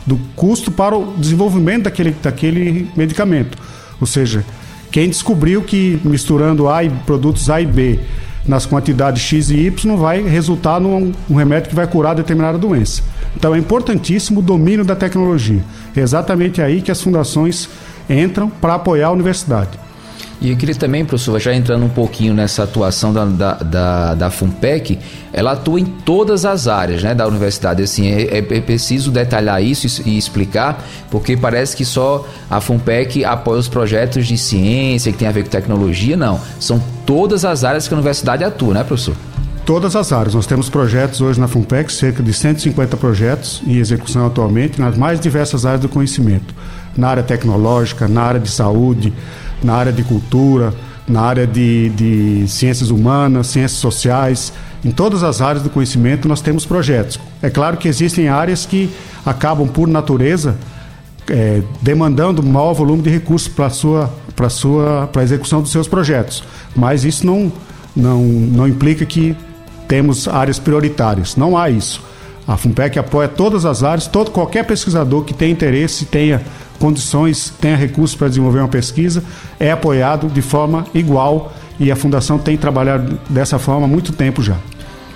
do 0.07 0.19
custo 0.35 0.71
para 0.71 0.97
o 0.97 1.15
desenvolvimento 1.17 1.85
daquele, 1.85 2.11
daquele 2.23 2.91
medicamento. 2.97 3.57
Ou 4.01 4.07
seja, 4.07 4.45
quem 4.91 5.09
descobriu 5.09 5.63
que 5.63 6.01
misturando 6.05 6.69
A 6.69 6.83
e 6.85 6.91
produtos 6.91 7.49
A 7.51 7.61
e 7.61 7.67
B 7.67 8.01
nas 8.49 8.65
quantidades 8.65 9.23
X 9.23 9.51
e 9.51 9.67
Y 9.67 9.97
vai 9.97 10.23
resultar 10.23 10.81
num 10.81 11.13
um 11.29 11.35
remédio 11.35 11.69
que 11.69 11.77
vai 11.77 11.87
curar 11.87 12.15
determinada 12.15 12.57
doença. 12.59 13.03
Então 13.37 13.55
é 13.55 13.59
importantíssimo 13.59 14.41
o 14.41 14.43
domínio 14.43 14.85
da 14.85 14.97
tecnologia. 14.97 15.63
É 15.95 16.01
exatamente 16.01 16.63
aí 16.63 16.81
que 16.81 16.91
as 16.91 17.01
fundações 17.01 17.69
entram 18.09 18.49
para 18.49 18.75
apoiar 18.75 19.09
a 19.09 19.13
universidade. 19.13 19.79
E 20.41 20.51
eu 20.53 20.57
queria 20.57 20.75
também, 20.75 21.05
professor, 21.05 21.41
já 21.41 21.53
entrando 21.53 21.85
um 21.85 21.89
pouquinho 21.89 22.33
nessa 22.33 22.63
atuação 22.63 23.13
da, 23.13 23.25
da, 23.25 23.55
da, 23.55 24.15
da 24.15 24.31
FUNPEC, 24.31 24.99
ela 25.33 25.53
atua 25.53 25.81
em 25.81 25.85
todas 25.85 26.45
as 26.45 26.69
áreas 26.69 27.03
né, 27.03 27.13
da 27.13 27.27
universidade. 27.27 27.83
Assim, 27.83 28.09
é, 28.09 28.23
é, 28.23 28.39
é 28.39 28.61
preciso 28.61 29.11
detalhar 29.11 29.61
isso 29.61 30.03
e 30.07 30.17
explicar, 30.17 30.87
porque 31.11 31.37
parece 31.37 31.77
que 31.77 31.85
só 31.85 32.25
a 32.49 32.61
FUNPEC 32.61 33.25
apoia 33.25 33.59
os 33.59 33.69
projetos 33.69 34.29
de 34.29 34.39
ciência 34.39 35.11
que 35.11 35.19
tem 35.19 35.27
a 35.27 35.33
ver 35.33 35.43
com 35.43 35.51
tecnologia. 35.51 36.17
Não, 36.17 36.41
são 36.61 36.81
todas 37.05 37.45
as 37.45 37.65
áreas 37.65 37.89
que 37.89 37.95
a 37.95 37.97
universidade 37.97 38.45
atua, 38.45 38.75
né, 38.75 38.85
professor? 38.85 39.17
Todas 39.67 39.97
as 39.97 40.13
áreas. 40.13 40.35
Nós 40.35 40.47
temos 40.47 40.71
projetos 40.71 41.21
hoje 41.21 41.41
na 41.41 41.49
FUNPEC, 41.49 41.93
cerca 41.93 42.23
de 42.23 42.33
150 42.33 42.97
projetos 42.97 43.61
em 43.67 43.77
execução 43.77 44.25
atualmente, 44.25 44.81
nas 44.81 44.97
mais 44.97 45.19
diversas 45.19 45.67
áreas 45.67 45.81
do 45.81 45.89
conhecimento. 45.89 46.55
Na 46.97 47.09
área 47.09 47.23
tecnológica, 47.23 48.09
na 48.09 48.23
área 48.23 48.41
de 48.41 48.49
saúde, 48.49 49.13
na 49.63 49.75
área 49.75 49.93
de 49.93 50.03
cultura, 50.03 50.73
na 51.07 51.23
área 51.23 51.47
de, 51.47 51.89
de 51.91 52.49
ciências 52.49 52.91
humanas, 52.91 53.49
ciências 53.49 53.81
sociais. 53.81 54.53
Em 54.85 54.91
todas 54.91 55.23
as 55.23 55.41
áreas 55.41 55.63
do 55.63 55.71
conhecimento 55.71 56.29
nós 56.29 56.41
temos 56.41 56.65
projetos. 56.65 57.19
É 57.43 57.51
claro 57.51 57.77
que 57.77 57.89
existem 57.89 58.29
áreas 58.29 58.67
que 58.67 58.91
acabam, 59.25 59.67
por 59.67 59.89
natureza, 59.89 60.57
é, 61.31 61.63
demandando 61.83 62.43
maior 62.43 62.73
volume 62.73 63.03
de 63.03 63.11
recursos 63.11 63.49
para 63.49 63.71
sua 63.71 64.11
para 64.35 64.49
sua 64.49 65.09
para 65.13 65.23
execução 65.23 65.61
dos 65.61 65.73
seus 65.73 65.89
projetos. 65.89 66.45
Mas 66.77 67.05
isso 67.05 67.27
não, 67.27 67.53
não, 67.95 68.23
não 68.23 68.69
implica 68.69 69.05
que 69.05 69.37
temos 69.89 70.29
áreas 70.29 70.59
prioritárias. 70.61 71.35
Não 71.35 71.57
há 71.59 71.69
isso. 71.69 72.01
A 72.47 72.57
FUNPEC 72.57 72.99
apoia 72.99 73.29
todas 73.29 73.67
as 73.67 73.83
áreas, 73.83 74.07
todo, 74.07 74.31
qualquer 74.31 74.65
pesquisador 74.65 75.23
que 75.23 75.35
tenha 75.35 75.53
interesse, 75.53 76.07
tenha 76.07 76.41
condições, 76.79 77.53
tenha 77.61 77.77
recursos 77.77 78.17
para 78.17 78.29
desenvolver 78.29 78.61
uma 78.61 78.69
pesquisa, 78.69 79.23
é 79.59 79.71
apoiado 79.71 80.29
de 80.29 80.43
forma 80.43 80.87
igual 80.95 81.53
e 81.79 81.91
a 81.91 81.97
Fundação 81.97 82.39
tem 82.39 82.57
trabalhado 82.57 83.19
dessa 83.29 83.59
forma 83.59 83.87
há 83.87 83.89
muito 83.89 84.13
tempo 84.13 84.43
já. 84.43 84.57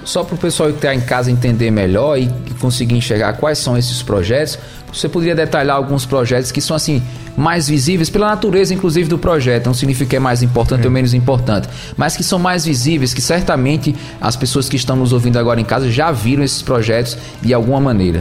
Só 0.04 0.24
para 0.24 0.34
o 0.34 0.38
pessoal 0.38 0.68
que 0.70 0.76
está 0.76 0.92
em 0.92 1.00
casa 1.00 1.30
entender 1.30 1.70
melhor 1.70 2.18
e 2.18 2.28
conseguir 2.60 2.96
enxergar 2.96 3.34
quais 3.34 3.58
são 3.58 3.78
esses 3.78 4.02
projetos, 4.02 4.58
você 4.92 5.08
poderia 5.08 5.34
detalhar 5.34 5.76
alguns 5.76 6.04
projetos 6.04 6.50
que 6.50 6.60
são 6.60 6.74
assim 6.74 7.00
mais 7.36 7.68
visíveis 7.68 8.10
pela 8.10 8.28
natureza, 8.28 8.74
inclusive 8.74 9.08
do 9.08 9.16
projeto. 9.16 9.66
Não 9.66 9.74
significa 9.74 10.10
que 10.10 10.16
é 10.16 10.20
mais 10.20 10.42
importante 10.42 10.82
é. 10.82 10.86
ou 10.86 10.90
menos 10.90 11.14
importante, 11.14 11.68
mas 11.96 12.16
que 12.16 12.24
são 12.24 12.38
mais 12.38 12.64
visíveis, 12.64 13.14
que 13.14 13.22
certamente 13.22 13.94
as 14.20 14.34
pessoas 14.34 14.68
que 14.68 14.76
estão 14.76 14.96
nos 14.96 15.12
ouvindo 15.12 15.38
agora 15.38 15.60
em 15.60 15.64
casa 15.64 15.90
já 15.90 16.10
viram 16.10 16.42
esses 16.42 16.62
projetos 16.62 17.16
de 17.40 17.54
alguma 17.54 17.80
maneira. 17.80 18.20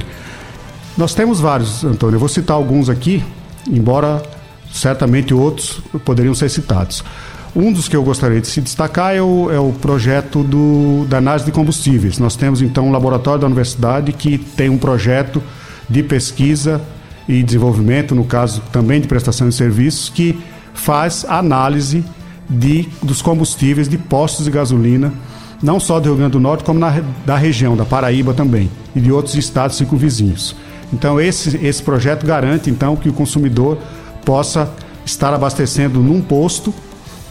Nós 0.97 1.13
temos 1.13 1.39
vários, 1.39 1.83
Antônio. 1.83 2.15
Eu 2.15 2.19
vou 2.19 2.29
citar 2.29 2.55
alguns 2.55 2.89
aqui, 2.89 3.23
embora 3.69 4.21
certamente 4.71 5.33
outros 5.33 5.81
poderiam 6.03 6.35
ser 6.35 6.49
citados. 6.49 7.03
Um 7.55 7.71
dos 7.71 7.89
que 7.89 7.95
eu 7.95 8.03
gostaria 8.03 8.39
de 8.39 8.47
se 8.47 8.61
destacar 8.61 9.13
é 9.13 9.21
o, 9.21 9.51
é 9.51 9.59
o 9.59 9.73
projeto 9.73 10.43
do, 10.43 11.05
da 11.09 11.17
análise 11.17 11.45
de 11.45 11.51
combustíveis. 11.51 12.17
Nós 12.17 12.35
temos 12.35 12.61
então 12.61 12.87
um 12.87 12.91
laboratório 12.91 13.41
da 13.41 13.47
universidade 13.47 14.13
que 14.13 14.37
tem 14.37 14.69
um 14.69 14.77
projeto 14.77 15.43
de 15.89 16.01
pesquisa 16.01 16.81
e 17.27 17.43
desenvolvimento, 17.43 18.15
no 18.15 18.23
caso 18.23 18.61
também 18.71 19.01
de 19.01 19.07
prestação 19.07 19.49
de 19.49 19.55
serviços, 19.55 20.09
que 20.09 20.39
faz 20.73 21.25
análise 21.27 22.05
de, 22.49 22.87
dos 23.03 23.21
combustíveis 23.21 23.89
de 23.89 23.97
postos 23.97 24.45
de 24.45 24.51
gasolina, 24.51 25.13
não 25.61 25.79
só 25.79 25.99
do 25.99 26.05
Rio 26.05 26.17
Grande 26.17 26.31
do 26.31 26.39
Norte, 26.39 26.63
como 26.63 26.79
na, 26.79 27.01
da 27.25 27.35
região, 27.35 27.75
da 27.75 27.85
Paraíba 27.85 28.33
também, 28.33 28.71
e 28.95 28.99
de 29.01 29.11
outros 29.11 29.35
estados 29.35 29.75
circunvizinhos. 29.75 30.55
Então 30.93 31.19
esse, 31.19 31.57
esse 31.65 31.81
projeto 31.81 32.25
garante 32.25 32.69
então 32.69 32.95
que 32.95 33.09
o 33.09 33.13
consumidor 33.13 33.77
possa 34.25 34.69
estar 35.05 35.33
abastecendo 35.33 35.99
num 35.99 36.21
posto 36.21 36.73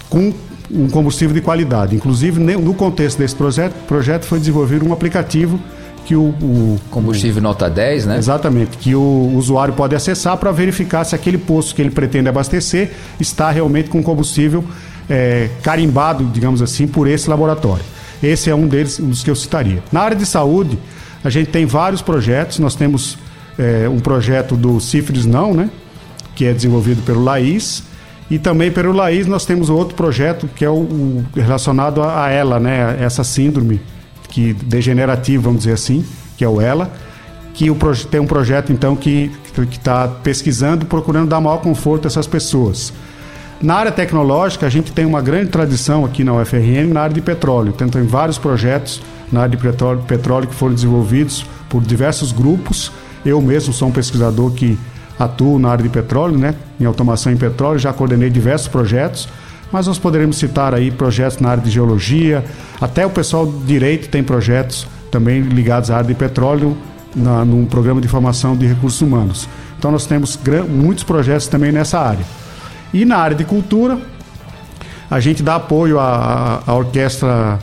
com 0.09 0.33
um 0.71 0.89
combustível 0.89 1.35
de 1.35 1.41
qualidade. 1.41 1.97
Inclusive, 1.97 2.39
no 2.41 2.75
contexto 2.75 3.19
desse 3.19 3.35
projeto, 3.35 3.75
projeto 3.87 4.25
foi 4.25 4.39
desenvolver 4.39 4.83
um 4.83 4.93
aplicativo 4.93 5.59
que 6.05 6.15
o, 6.15 6.29
o 6.29 6.81
combustível 6.91 7.41
o, 7.41 7.43
nota 7.43 7.69
10, 7.69 8.07
né? 8.07 8.19
Exatamente, 8.19 8.77
que 8.79 8.95
o 8.95 9.33
usuário 9.35 9.75
pode 9.75 9.95
acessar 9.95 10.37
para 10.37 10.51
verificar 10.51 11.05
se 11.05 11.15
aquele 11.15 11.39
posto 11.39 11.75
que 11.75 11.83
ele 11.83 11.91
pretende 11.91 12.29
abastecer 12.29 12.93
está 13.21 13.51
realmente 13.51 13.91
com 13.91 14.03
combustível 14.03 14.65
é, 15.09 15.51
carimbado, 15.63 16.25
digamos 16.25 16.63
assim, 16.63 16.87
por 16.87 17.09
esse 17.09 17.29
laboratório. 17.29 17.85
Esse 18.23 18.51
é 18.51 18.55
um 18.55 18.67
deles, 18.67 18.99
um 19.01 19.09
dos 19.09 19.23
que 19.23 19.31
eu 19.31 19.37
citaria. 19.37 19.83
Na 19.91 20.01
área 20.01 20.17
de 20.17 20.27
saúde, 20.27 20.79
a 21.23 21.31
gente 21.31 21.51
tem 21.51 21.67
vários 21.67 22.03
projetos. 22.03 22.59
Nós 22.59 22.75
temos 22.75 23.19
é, 23.61 23.89
um 23.89 24.01
projeto 24.01 24.57
do 24.57 24.81
Cifres 24.81 25.27
Não, 25.27 25.53
né? 25.53 25.71
Que 26.35 26.47
é 26.47 26.53
desenvolvido 26.53 27.03
pelo 27.03 27.23
Laís. 27.23 27.83
E 28.31 28.39
também 28.39 28.71
pelo 28.71 28.93
Laís 28.93 29.27
nós 29.27 29.45
temos 29.45 29.69
outro 29.69 29.95
projeto 29.95 30.49
que 30.55 30.65
é 30.65 30.71
o, 30.71 30.75
o 30.75 31.25
relacionado 31.35 32.03
a, 32.03 32.25
a, 32.25 32.31
ela, 32.31 32.59
né? 32.59 32.97
Essa 33.01 33.23
síndrome 33.23 33.81
que 34.31 34.55
degenerativa, 34.55 35.43
vamos 35.43 35.61
dizer 35.61 35.73
assim, 35.73 36.05
que 36.37 36.45
é 36.45 36.49
o 36.49 36.61
ela. 36.61 36.91
Que 37.53 37.71
o, 37.71 37.77
tem 38.11 38.21
um 38.21 38.27
projeto 38.27 38.73
então 38.73 38.97
que 38.97 39.31
está 39.71 40.09
pesquisando, 40.09 40.87
procurando 40.87 41.29
dar 41.29 41.41
maior 41.41 41.59
conforto 41.59 42.07
a 42.07 42.09
essas 42.09 42.27
pessoas. 42.27 42.93
Na 43.61 43.75
área 43.75 43.93
tecnológica, 43.93 44.67
a 44.67 44.71
gente 44.71 44.91
tem 44.91 45.05
uma 45.05 45.21
grande 45.21 45.51
tradição 45.51 46.03
aqui 46.07 46.25
na 46.25 46.33
UFRN 46.33 46.95
na 46.95 47.03
área 47.03 47.13
de 47.13 47.21
petróleo. 47.21 47.75
Então, 47.77 47.91
tem 47.91 48.05
vários 48.05 48.39
projetos 48.39 49.03
na 49.31 49.43
área 49.43 49.55
de 49.55 49.63
petróleo, 49.63 50.03
petróleo 50.09 50.49
que 50.49 50.55
foram 50.55 50.75
desenvolvidos 50.75 51.45
por 51.69 51.83
diversos 51.83 52.33
grupos. 52.33 52.91
Eu 53.25 53.41
mesmo 53.41 53.73
sou 53.73 53.89
um 53.89 53.93
pesquisador 53.93 54.51
que 54.53 54.79
atuo 55.19 55.59
na 55.59 55.71
área 55.71 55.83
de 55.83 55.89
petróleo, 55.91 56.39
né? 56.39 56.55
em 56.79 56.85
automação 56.85 57.33
em 57.33 57.37
petróleo, 57.37 57.79
já 57.79 57.93
coordenei 57.93 58.31
diversos 58.31 58.69
projetos, 58.69 59.29
mas 59.71 59.87
nós 59.87 59.99
poderemos 59.99 60.37
citar 60.37 60.75
aí 60.75 60.91
projetos 60.91 61.39
na 61.39 61.51
área 61.51 61.63
de 61.63 61.71
geologia, 61.71 62.45
até 62.81 63.05
o 63.05 63.11
pessoal 63.11 63.47
de 63.47 63.65
direito 63.65 64.09
tem 64.09 64.23
projetos 64.23 64.87
também 65.11 65.43
ligados 65.43 65.91
à 65.91 65.99
área 65.99 66.09
de 66.09 66.15
petróleo, 66.15 66.77
na, 67.15 67.45
num 67.45 67.67
programa 67.67 68.01
de 68.01 68.09
formação 68.09 68.57
de 68.57 68.67
recursos 68.67 69.01
humanos. 69.01 69.49
Então 69.79 69.91
nós 69.91 70.07
temos 70.07 70.39
muitos 70.69 71.05
projetos 71.05 71.49
também 71.49 71.73
nessa 71.73 71.99
área. 71.99 72.25
E 72.93 73.05
na 73.05 73.17
área 73.17 73.37
de 73.37 73.45
cultura, 73.45 73.99
a 75.11 75.21
gente 75.21 75.43
dá 75.43 75.57
apoio 75.57 75.99
à, 75.99 76.63
à 76.67 76.75
orquestra 76.75 77.59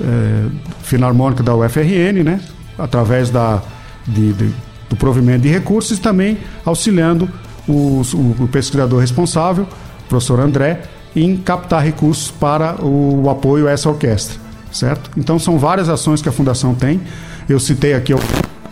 é, 0.00 0.46
filarmônica 0.82 1.42
da 1.42 1.54
UFRN, 1.54 2.22
né? 2.24 2.40
através 2.78 3.30
da, 3.30 3.60
de, 4.06 4.32
de, 4.32 4.54
do 4.92 4.96
provimento 4.96 5.40
de 5.40 5.48
recursos 5.48 5.96
e 5.96 6.00
também 6.00 6.36
auxiliando 6.66 7.26
o, 7.66 8.02
o, 8.40 8.48
pesquisador 8.48 9.00
responsável, 9.00 9.64
o 9.64 10.08
professor 10.08 10.38
André, 10.38 10.82
em 11.16 11.34
captar 11.38 11.82
recursos 11.82 12.30
para 12.30 12.74
o, 12.84 13.22
o 13.24 13.30
apoio 13.30 13.66
a 13.68 13.70
essa 13.70 13.88
orquestra, 13.88 14.38
certo? 14.70 15.10
Então 15.16 15.38
são 15.38 15.58
várias 15.58 15.88
ações 15.88 16.20
que 16.20 16.28
a 16.28 16.32
Fundação 16.32 16.74
tem. 16.74 17.00
Eu 17.48 17.58
citei 17.58 17.94
aqui, 17.94 18.12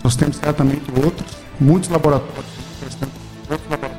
nós 0.05 0.15
temos 0.15 0.37
certamente 0.37 0.83
outros, 1.03 1.27
muitos 1.59 1.89
laboratórios, 1.89 2.51
laboratórios 3.49 3.97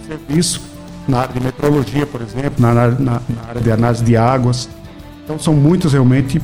de 0.00 0.06
serviço, 0.06 0.60
na 1.08 1.18
área 1.20 1.34
de 1.34 1.40
metrologia, 1.40 2.06
por 2.06 2.20
exemplo, 2.20 2.54
na, 2.58 2.74
na, 2.74 2.90
na 2.96 3.48
área 3.48 3.60
de 3.60 3.72
análise 3.72 4.04
de 4.04 4.16
águas. 4.16 4.68
Então 5.24 5.36
são 5.36 5.54
muitos 5.54 5.92
realmente, 5.92 6.40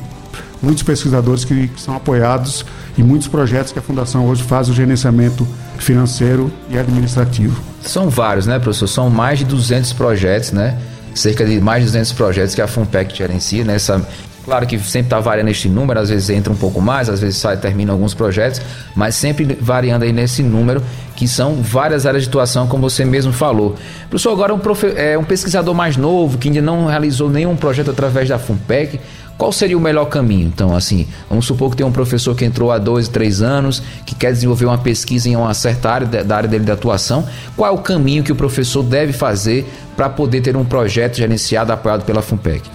muitos 0.61 0.83
pesquisadores 0.83 1.43
que, 1.43 1.67
que 1.67 1.81
são 1.81 1.95
apoiados 1.95 2.65
e 2.97 3.03
muitos 3.03 3.27
projetos 3.27 3.71
que 3.71 3.79
a 3.79 3.81
Fundação 3.81 4.27
hoje 4.27 4.43
faz 4.43 4.69
o 4.69 4.73
gerenciamento 4.73 5.47
financeiro 5.77 6.51
e 6.69 6.77
administrativo. 6.77 7.61
São 7.81 8.09
vários, 8.09 8.45
né, 8.45 8.59
professor? 8.59 8.87
São 8.87 9.09
mais 9.09 9.39
de 9.39 9.45
200 9.45 9.93
projetos, 9.93 10.51
né? 10.51 10.77
Cerca 11.13 11.45
de 11.45 11.59
mais 11.59 11.83
de 11.83 11.89
200 11.89 12.13
projetos 12.13 12.55
que 12.55 12.61
a 12.61 12.67
FUNPEC 12.67 13.15
gerencia 13.15 13.63
nessa 13.63 13.97
né? 13.97 14.05
Claro 14.45 14.67
que 14.67 14.77
sempre 14.79 15.07
está 15.07 15.19
variando 15.21 15.47
este 15.47 15.69
número, 15.69 15.99
às 15.99 16.09
vezes 16.09 16.29
entra 16.29 16.51
um 16.51 16.55
pouco 16.55 16.81
mais, 16.81 17.07
às 17.07 17.21
vezes 17.21 17.37
sai 17.37 17.55
termina 17.55 17.93
alguns 17.93 18.13
projetos, 18.13 18.61
mas 18.93 19.15
sempre 19.15 19.57
variando 19.59 20.03
aí 20.03 20.11
nesse 20.11 20.43
número, 20.43 20.83
que 21.15 21.27
são 21.27 21.55
várias 21.61 22.05
áreas 22.05 22.23
de 22.23 22.29
atuação, 22.29 22.67
como 22.67 22.89
você 22.89 23.05
mesmo 23.05 23.31
falou. 23.31 23.75
Professor, 24.09 24.31
agora 24.31 24.53
um, 24.53 24.59
profe 24.59 24.87
é, 24.97 25.17
um 25.17 25.23
pesquisador 25.23 25.73
mais 25.73 25.95
novo, 25.95 26.37
que 26.37 26.49
ainda 26.49 26.61
não 26.61 26.87
realizou 26.87 27.29
nenhum 27.29 27.55
projeto 27.55 27.91
através 27.91 28.27
da 28.27 28.37
FUNPEC, 28.37 28.99
qual 29.37 29.51
seria 29.51 29.77
o 29.77 29.81
melhor 29.81 30.05
caminho? 30.05 30.47
Então, 30.47 30.75
assim, 30.75 31.07
vamos 31.29 31.45
supor 31.45 31.71
que 31.71 31.77
tem 31.77 31.85
um 31.85 31.91
professor 31.91 32.35
que 32.35 32.45
entrou 32.45 32.71
há 32.71 32.77
dois, 32.77 33.07
três 33.07 33.41
anos, 33.41 33.81
que 34.05 34.13
quer 34.13 34.31
desenvolver 34.31 34.65
uma 34.65 34.77
pesquisa 34.77 35.27
em 35.27 35.35
uma 35.35 35.53
certa 35.53 35.89
área 35.89 36.23
da 36.23 36.35
área 36.35 36.47
dele 36.47 36.65
de 36.65 36.71
atuação. 36.71 37.25
Qual 37.55 37.69
é 37.69 37.73
o 37.73 37.79
caminho 37.79 38.23
que 38.23 38.31
o 38.31 38.35
professor 38.35 38.83
deve 38.83 39.11
fazer 39.11 39.65
para 39.95 40.09
poder 40.09 40.41
ter 40.41 40.55
um 40.55 40.63
projeto 40.63 41.17
gerenciado, 41.17 41.71
apoiado 41.71 42.05
pela 42.05 42.21
FUNPEC? 42.21 42.69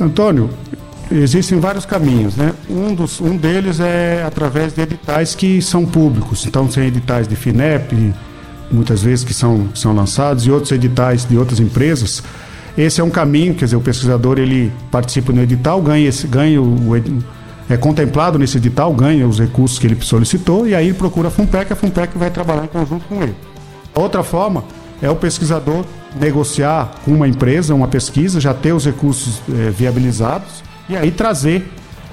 Antônio, 0.00 0.48
existem 1.10 1.58
vários 1.58 1.84
caminhos, 1.84 2.36
né? 2.36 2.52
Um, 2.68 2.94
dos, 2.94 3.20
um 3.20 3.36
deles 3.36 3.80
é 3.80 4.22
através 4.26 4.72
de 4.72 4.82
editais 4.82 5.34
que 5.34 5.60
são 5.62 5.84
públicos. 5.84 6.46
Então, 6.46 6.66
tem 6.66 6.86
editais 6.86 7.26
de 7.26 7.36
FINEP, 7.36 8.14
muitas 8.70 9.02
vezes 9.02 9.24
que 9.24 9.34
são, 9.34 9.68
são 9.74 9.94
lançados, 9.94 10.46
e 10.46 10.50
outros 10.50 10.72
editais 10.72 11.24
de 11.24 11.36
outras 11.38 11.60
empresas 11.60 12.22
esse 12.78 13.00
é 13.00 13.04
um 13.04 13.10
caminho, 13.10 13.56
quer 13.56 13.64
dizer, 13.64 13.76
o 13.76 13.80
pesquisador 13.80 14.38
ele 14.38 14.72
participa 14.88 15.32
no 15.32 15.42
edital, 15.42 15.82
ganha, 15.82 16.08
esse, 16.08 16.28
ganha 16.28 16.62
o, 16.62 16.90
o 16.90 16.96
é 17.68 17.76
contemplado 17.76 18.38
nesse 18.38 18.56
edital, 18.56 18.94
ganha 18.94 19.26
os 19.26 19.40
recursos 19.40 19.80
que 19.80 19.86
ele 19.88 19.98
solicitou 20.00 20.64
e 20.64 20.76
aí 20.76 20.92
procura 20.92 21.26
a 21.26 21.30
FUNPEC, 21.30 21.72
a 21.72 21.76
FUNPEC 21.76 22.16
vai 22.16 22.30
trabalhar 22.30 22.64
em 22.64 22.68
conjunto 22.68 23.04
com 23.08 23.20
ele. 23.20 23.34
Outra 23.92 24.22
forma 24.22 24.62
é 25.02 25.10
o 25.10 25.16
pesquisador 25.16 25.84
negociar 26.20 26.92
com 27.04 27.10
uma 27.10 27.26
empresa, 27.26 27.74
uma 27.74 27.88
pesquisa, 27.88 28.40
já 28.40 28.54
ter 28.54 28.72
os 28.72 28.84
recursos 28.84 29.42
é, 29.48 29.70
viabilizados 29.70 30.62
e 30.88 30.96
aí 30.96 31.10
trazer 31.10 31.70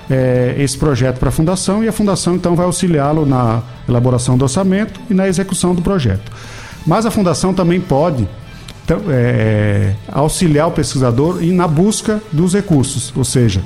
é, 0.09 0.55
esse 0.57 0.77
projeto 0.77 1.17
para 1.17 1.29
a 1.29 1.31
fundação 1.31 1.83
e 1.83 1.87
a 1.87 1.91
fundação 1.91 2.35
então 2.35 2.55
vai 2.55 2.65
auxiliá-lo 2.65 3.25
na 3.25 3.61
elaboração 3.87 4.37
do 4.37 4.43
orçamento 4.43 4.99
e 5.09 5.13
na 5.13 5.27
execução 5.27 5.73
do 5.73 5.81
projeto. 5.81 6.31
Mas 6.85 7.05
a 7.05 7.11
fundação 7.11 7.53
também 7.53 7.79
pode 7.79 8.27
então, 8.83 9.01
é, 9.09 9.95
auxiliar 10.11 10.67
o 10.67 10.71
pesquisador 10.71 11.43
e 11.43 11.51
na 11.51 11.67
busca 11.67 12.21
dos 12.31 12.53
recursos, 12.53 13.11
ou 13.15 13.23
seja, 13.23 13.63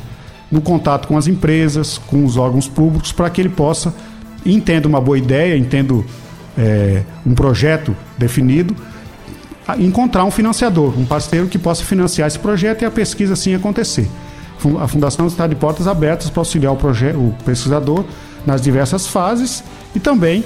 no 0.49 0.61
contato 0.61 1.07
com 1.07 1.17
as 1.17 1.27
empresas, 1.27 1.97
com 1.97 2.23
os 2.23 2.37
órgãos 2.37 2.67
públicos, 2.67 3.11
para 3.11 3.29
que 3.29 3.41
ele 3.41 3.49
possa, 3.49 3.93
entenda 4.45 4.87
uma 4.87 5.01
boa 5.01 5.17
ideia, 5.17 5.57
entendo 5.57 6.05
é, 6.57 7.03
um 7.25 7.35
projeto 7.35 7.93
definido, 8.17 8.73
encontrar 9.77 10.23
um 10.23 10.31
financiador, 10.31 10.97
um 10.97 11.05
parceiro 11.05 11.47
que 11.47 11.59
possa 11.59 11.83
financiar 11.83 12.27
esse 12.27 12.39
projeto 12.39 12.81
e 12.83 12.85
a 12.85 12.91
pesquisa 12.91 13.33
assim 13.33 13.53
acontecer. 13.53 14.09
A 14.81 14.87
Fundação 14.87 15.27
está 15.27 15.47
de 15.47 15.55
portas 15.55 15.87
abertas 15.87 16.29
para 16.29 16.41
auxiliar 16.41 16.73
o, 16.73 16.75
o 16.75 17.35
pesquisador 17.45 18.03
nas 18.45 18.61
diversas 18.61 19.07
fases 19.07 19.63
e 19.95 19.99
também 19.99 20.43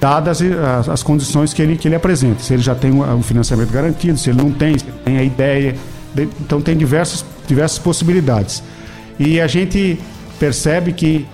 dadas 0.00 0.42
as, 0.42 0.88
as, 0.88 1.02
condições 1.02 1.54
que 1.54 1.62
ele, 1.62 1.76
que 1.76 1.86
ele 1.86 1.94
apresenta. 1.94 2.42
Se 2.42 2.52
ele 2.52 2.62
já 2.62 2.74
tem 2.74 2.90
um, 2.90 3.02
um 3.14 3.22
financiamento 3.22 3.70
garantido, 3.70 4.18
se 4.18 4.30
ele 4.30 4.42
não 4.42 4.50
tem, 4.50 4.76
se 4.76 4.84
ele 4.84 4.98
tem 5.04 5.16
a 5.16 5.22
ideia. 5.22 5.76
De, 6.12 6.24
então, 6.40 6.60
tem 6.60 6.76
diversas, 6.76 7.24
diversas 7.46 7.78
possibilidades. 7.78 8.62
E 9.18 9.40
a 9.40 9.46
gente 9.46 10.00
percebe 10.40 10.92
que, 10.92 11.24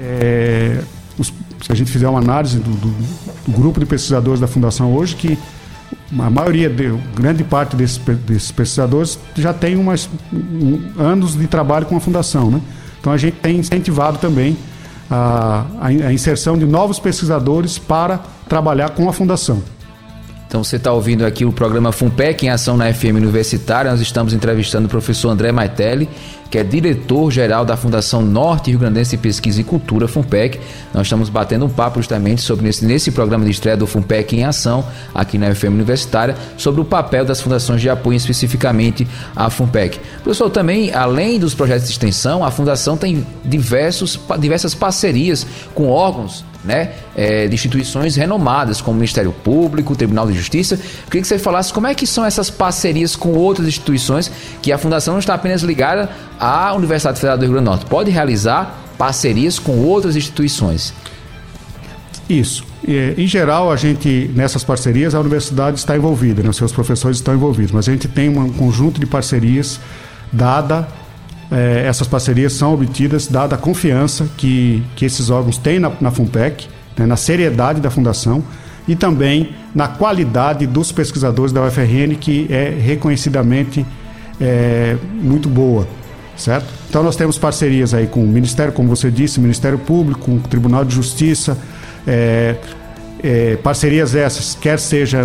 é, 0.00 0.78
os, 1.18 1.32
se 1.60 1.72
a 1.72 1.74
gente 1.74 1.90
fizer 1.90 2.08
uma 2.08 2.20
análise 2.20 2.58
do, 2.58 2.70
do, 2.70 2.88
do, 2.88 3.52
grupo 3.52 3.80
de 3.80 3.86
pesquisadores 3.86 4.40
da 4.40 4.46
Fundação 4.46 4.94
hoje, 4.94 5.16
que 5.16 5.36
a 6.18 6.30
maioria, 6.30 6.68
de, 6.68 6.92
grande 7.14 7.44
parte 7.44 7.76
desses, 7.76 7.98
desses 7.98 8.52
pesquisadores 8.52 9.18
já 9.34 9.52
tem 9.52 9.76
umas, 9.76 10.08
um, 10.32 10.80
anos 10.98 11.36
de 11.36 11.46
trabalho 11.46 11.86
com 11.86 11.96
a 11.96 12.00
Fundação. 12.00 12.50
Né? 12.50 12.60
Então, 13.00 13.12
a 13.12 13.16
gente 13.16 13.36
tem 13.36 13.56
incentivado 13.56 14.18
também 14.18 14.56
a, 15.10 15.66
a 15.80 16.12
inserção 16.12 16.56
de 16.56 16.64
novos 16.64 16.98
pesquisadores 16.98 17.78
para 17.78 18.20
trabalhar 18.48 18.90
com 18.90 19.08
a 19.08 19.12
fundação. 19.12 19.62
Então 20.52 20.62
você 20.62 20.76
está 20.76 20.92
ouvindo 20.92 21.24
aqui 21.24 21.46
o 21.46 21.50
programa 21.50 21.92
FUNPEC 21.92 22.44
em 22.44 22.50
ação 22.50 22.76
na 22.76 22.92
FM 22.92 23.16
Universitária. 23.16 23.90
Nós 23.90 24.02
estamos 24.02 24.34
entrevistando 24.34 24.84
o 24.84 24.88
professor 24.90 25.30
André 25.30 25.50
Maitelli, 25.50 26.06
que 26.50 26.58
é 26.58 26.62
diretor-geral 26.62 27.64
da 27.64 27.74
Fundação 27.74 28.20
Norte 28.20 28.68
Rio 28.68 28.78
Grandense 28.78 29.12
de 29.12 29.16
Pesquisa 29.16 29.62
e 29.62 29.64
Cultura, 29.64 30.06
FUNPEC. 30.06 30.60
Nós 30.92 31.06
estamos 31.06 31.30
batendo 31.30 31.64
um 31.64 31.70
papo 31.70 32.00
justamente 32.00 32.42
sobre 32.42 32.66
nesse, 32.66 32.84
nesse 32.84 33.10
programa 33.10 33.46
de 33.46 33.50
estreia 33.50 33.78
do 33.78 33.86
FUNPEC 33.86 34.36
em 34.36 34.44
ação, 34.44 34.84
aqui 35.14 35.38
na 35.38 35.54
FM 35.54 35.68
Universitária, 35.68 36.36
sobre 36.58 36.82
o 36.82 36.84
papel 36.84 37.24
das 37.24 37.40
fundações 37.40 37.80
de 37.80 37.88
apoio, 37.88 38.16
especificamente 38.18 39.08
a 39.34 39.48
FUNPEC. 39.48 40.00
Professor, 40.22 40.50
também, 40.50 40.92
além 40.92 41.38
dos 41.38 41.54
projetos 41.54 41.86
de 41.86 41.92
extensão, 41.92 42.44
a 42.44 42.50
Fundação 42.50 42.94
tem 42.94 43.26
diversos, 43.42 44.20
diversas 44.38 44.74
parcerias 44.74 45.46
com 45.74 45.88
órgãos 45.88 46.44
né, 46.64 46.92
é, 47.16 47.48
de 47.48 47.54
instituições 47.54 48.16
renomadas, 48.16 48.80
como 48.80 48.96
o 48.96 48.98
Ministério 48.98 49.32
Público, 49.32 49.92
o 49.92 49.96
Tribunal 49.96 50.26
de 50.26 50.34
Justiça. 50.34 50.78
Queria 51.06 51.22
que 51.22 51.28
você 51.28 51.38
falasse 51.38 51.72
como 51.72 51.86
é 51.86 51.94
que 51.94 52.06
são 52.06 52.24
essas 52.24 52.50
parcerias 52.50 53.16
com 53.16 53.32
outras 53.32 53.66
instituições, 53.66 54.30
que 54.60 54.72
a 54.72 54.78
Fundação 54.78 55.14
não 55.14 55.20
está 55.20 55.34
apenas 55.34 55.62
ligada 55.62 56.08
à 56.38 56.74
Universidade 56.74 57.18
Federal 57.18 57.38
do 57.38 57.42
Rio 57.42 57.52
Grande 57.52 57.64
do 57.64 57.70
Norte, 57.70 57.86
pode 57.86 58.10
realizar 58.10 58.78
parcerias 58.96 59.58
com 59.58 59.78
outras 59.78 60.16
instituições. 60.16 60.94
Isso. 62.28 62.64
Em 63.16 63.26
geral, 63.26 63.70
a 63.70 63.76
gente, 63.76 64.30
nessas 64.34 64.64
parcerias, 64.64 65.14
a 65.14 65.20
universidade 65.20 65.78
está 65.78 65.96
envolvida, 65.96 66.42
né? 66.42 66.52
seus 66.52 66.72
professores 66.72 67.18
estão 67.18 67.34
envolvidos, 67.34 67.72
mas 67.72 67.88
a 67.88 67.92
gente 67.92 68.08
tem 68.08 68.28
um 68.28 68.52
conjunto 68.52 68.98
de 68.98 69.06
parcerias 69.06 69.78
dada 70.32 70.88
é, 71.52 71.86
essas 71.86 72.08
parcerias 72.08 72.54
são 72.54 72.72
obtidas 72.72 73.26
dada 73.26 73.54
a 73.54 73.58
confiança 73.58 74.26
que, 74.38 74.82
que 74.96 75.04
esses 75.04 75.28
órgãos 75.28 75.58
têm 75.58 75.78
na, 75.78 75.92
na 76.00 76.10
FUNPEC, 76.10 76.66
né, 76.96 77.04
na 77.04 77.16
seriedade 77.16 77.80
da 77.80 77.90
fundação 77.90 78.42
e 78.88 78.96
também 78.96 79.54
na 79.74 79.86
qualidade 79.86 80.66
dos 80.66 80.90
pesquisadores 80.90 81.52
da 81.52 81.62
UFRN, 81.62 82.16
que 82.18 82.46
é 82.50 82.70
reconhecidamente 82.70 83.84
é, 84.40 84.96
muito 85.12 85.48
boa, 85.48 85.86
certo? 86.36 86.66
Então 86.88 87.02
nós 87.02 87.16
temos 87.16 87.38
parcerias 87.38 87.92
aí 87.92 88.06
com 88.06 88.24
o 88.24 88.26
Ministério, 88.26 88.72
como 88.72 88.88
você 88.88 89.10
disse, 89.10 89.38
Ministério 89.38 89.78
Público, 89.78 90.20
com 90.22 90.36
o 90.36 90.40
Tribunal 90.40 90.84
de 90.84 90.94
Justiça, 90.94 91.56
é, 92.06 92.56
é, 93.22 93.56
parcerias 93.56 94.14
essas, 94.14 94.56
quer 94.60 94.78
seja 94.78 95.24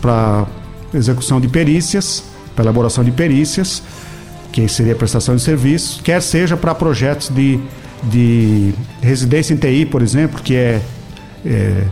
para 0.00 0.46
execução 0.94 1.40
de 1.40 1.48
perícias, 1.48 2.22
para 2.54 2.64
elaboração 2.64 3.02
de 3.02 3.10
perícias, 3.10 3.82
que 4.52 4.68
seria 4.68 4.94
prestação 4.94 5.36
de 5.36 5.42
serviços, 5.42 6.00
quer 6.00 6.20
seja 6.22 6.56
para 6.56 6.74
projetos 6.74 7.28
de, 7.28 7.60
de 8.04 8.72
residência 9.00 9.54
em 9.54 9.56
TI, 9.56 9.86
por 9.86 10.02
exemplo, 10.02 10.42
que 10.42 10.54
é, 10.54 10.80
é 11.44 11.84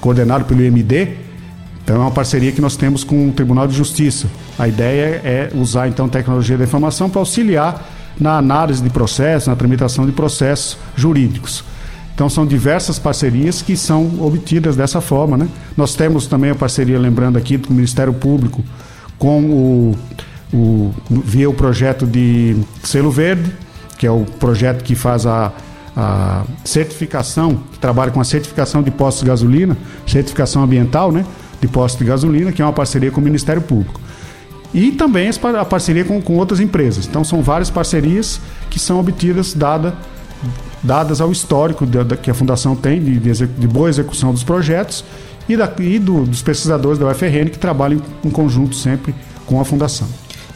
coordenado 0.00 0.44
pelo 0.44 0.62
IMD, 0.62 1.16
Então 1.82 1.96
é 1.96 1.98
uma 1.98 2.10
parceria 2.10 2.52
que 2.52 2.60
nós 2.60 2.76
temos 2.76 3.04
com 3.04 3.28
o 3.28 3.32
Tribunal 3.32 3.66
de 3.66 3.74
Justiça. 3.74 4.26
A 4.58 4.68
ideia 4.68 5.20
é 5.24 5.50
usar 5.54 5.88
então 5.88 6.08
tecnologia 6.08 6.56
da 6.56 6.64
informação 6.64 7.08
para 7.08 7.20
auxiliar 7.20 7.88
na 8.18 8.38
análise 8.38 8.82
de 8.82 8.90
processos, 8.90 9.48
na 9.48 9.56
tramitação 9.56 10.06
de 10.06 10.12
processos 10.12 10.78
jurídicos. 10.94 11.64
Então 12.14 12.28
são 12.28 12.46
diversas 12.46 12.98
parcerias 12.98 13.60
que 13.60 13.76
são 13.76 14.20
obtidas 14.20 14.76
dessa 14.76 15.00
forma, 15.00 15.36
né? 15.36 15.48
Nós 15.76 15.96
temos 15.96 16.26
também 16.26 16.50
a 16.50 16.54
parceria, 16.54 16.98
lembrando 16.98 17.36
aqui, 17.36 17.56
do 17.56 17.72
Ministério 17.72 18.12
Público 18.12 18.62
com 19.18 19.42
o, 19.42 19.96
o 20.52 20.92
via 21.08 21.48
o 21.48 21.54
projeto 21.54 22.06
de 22.06 22.56
selo 22.82 23.10
verde, 23.10 23.50
que 23.98 24.06
é 24.06 24.10
o 24.10 24.24
projeto 24.38 24.82
que 24.82 24.94
faz 24.94 25.26
a, 25.26 25.52
a 25.96 26.44
certificação, 26.64 27.56
que 27.72 27.78
trabalha 27.78 28.10
com 28.10 28.20
a 28.20 28.24
certificação 28.24 28.82
de 28.82 28.90
postos 28.90 29.22
de 29.22 29.28
gasolina, 29.28 29.76
certificação 30.06 30.62
ambiental, 30.62 31.10
né? 31.12 31.24
De 31.60 31.68
postos 31.68 31.98
de 31.98 32.04
gasolina, 32.04 32.52
que 32.52 32.60
é 32.60 32.64
uma 32.64 32.72
parceria 32.72 33.10
com 33.10 33.20
o 33.20 33.24
Ministério 33.24 33.62
Público. 33.62 34.00
E 34.72 34.90
também 34.90 35.30
a 35.30 35.64
parceria 35.64 36.04
com, 36.04 36.20
com 36.20 36.36
outras 36.36 36.58
empresas. 36.58 37.06
Então 37.06 37.22
são 37.22 37.40
várias 37.40 37.70
parcerias 37.70 38.40
que 38.68 38.78
são 38.78 38.98
obtidas 38.98 39.54
dada 39.54 39.94
dadas 40.82 41.20
ao 41.20 41.32
histórico 41.32 41.86
que 42.22 42.30
a 42.30 42.34
Fundação 42.34 42.76
tem 42.76 43.02
de, 43.02 43.18
de, 43.18 43.46
de, 43.46 43.66
boa 43.66 43.88
execução 43.88 44.32
dos 44.32 44.44
projetos 44.44 45.02
e, 45.48 45.56
da, 45.56 45.72
e 45.78 45.98
do, 45.98 46.24
dos 46.24 46.42
pesquisadores 46.42 46.98
da 46.98 47.06
UFRN 47.06 47.48
que 47.50 47.58
trabalham 47.58 48.02
em 48.22 48.30
conjunto 48.30 48.74
sempre 48.74 49.14
com 49.46 49.58
a 49.60 49.64
Fundação. 49.64 50.06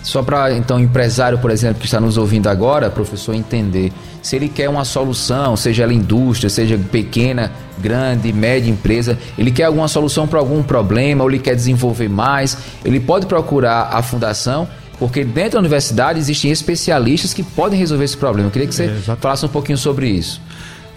Só 0.08 0.22
para 0.22 0.56
então 0.56 0.78
o 0.78 0.80
empresário, 0.80 1.38
por 1.38 1.50
exemplo, 1.50 1.80
que 1.80 1.84
está 1.84 2.00
nos 2.00 2.16
ouvindo 2.16 2.48
agora, 2.48 2.88
professor, 2.88 3.34
entender 3.34 3.92
se 4.22 4.36
ele 4.36 4.48
quer 4.48 4.66
uma 4.66 4.82
solução, 4.82 5.54
seja 5.54 5.82
ela 5.82 5.92
indústria, 5.92 6.48
seja 6.48 6.78
pequena, 6.78 7.52
grande, 7.76 8.32
média 8.32 8.70
empresa, 8.70 9.18
ele 9.36 9.50
quer 9.50 9.64
alguma 9.64 9.86
solução 9.86 10.26
para 10.26 10.38
algum 10.38 10.62
problema 10.62 11.22
ou 11.22 11.28
ele 11.28 11.38
quer 11.38 11.54
desenvolver 11.54 12.08
mais, 12.08 12.56
ele 12.86 12.98
pode 12.98 13.26
procurar 13.26 13.90
a 13.92 14.00
fundação 14.00 14.66
porque 14.98 15.26
dentro 15.26 15.52
da 15.52 15.58
universidade 15.58 16.18
existem 16.18 16.50
especialistas 16.50 17.34
que 17.34 17.42
podem 17.42 17.78
resolver 17.78 18.06
esse 18.06 18.16
problema. 18.16 18.48
Eu 18.48 18.50
queria 18.50 18.66
que 18.66 18.74
você 18.74 18.84
é, 18.84 19.16
falasse 19.16 19.44
um 19.44 19.50
pouquinho 19.50 19.76
sobre 19.76 20.08
isso. 20.08 20.40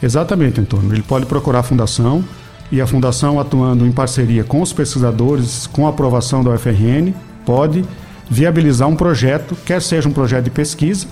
Exatamente, 0.01 0.61
Antônio. 0.61 0.93
Ele 0.93 1.03
pode 1.03 1.25
procurar 1.25 1.59
a 1.59 1.63
fundação 1.63 2.23
e 2.71 2.79
a 2.79 2.87
fundação 2.87 3.41
atuando 3.41 3.85
em 3.85 3.91
parceria 3.91 4.45
com 4.45 4.61
os 4.61 4.71
pesquisadores, 4.71 5.67
com 5.67 5.85
a 5.85 5.89
aprovação 5.89 6.41
da 6.41 6.51
UFRN, 6.51 7.13
pode 7.45 7.83
viabilizar 8.31 8.87
um 8.87 8.95
projeto, 8.95 9.57
quer 9.65 9.81
seja 9.81 10.07
um 10.07 10.13
projeto 10.13 10.45
de 10.45 10.51
pesquisa, 10.51 11.05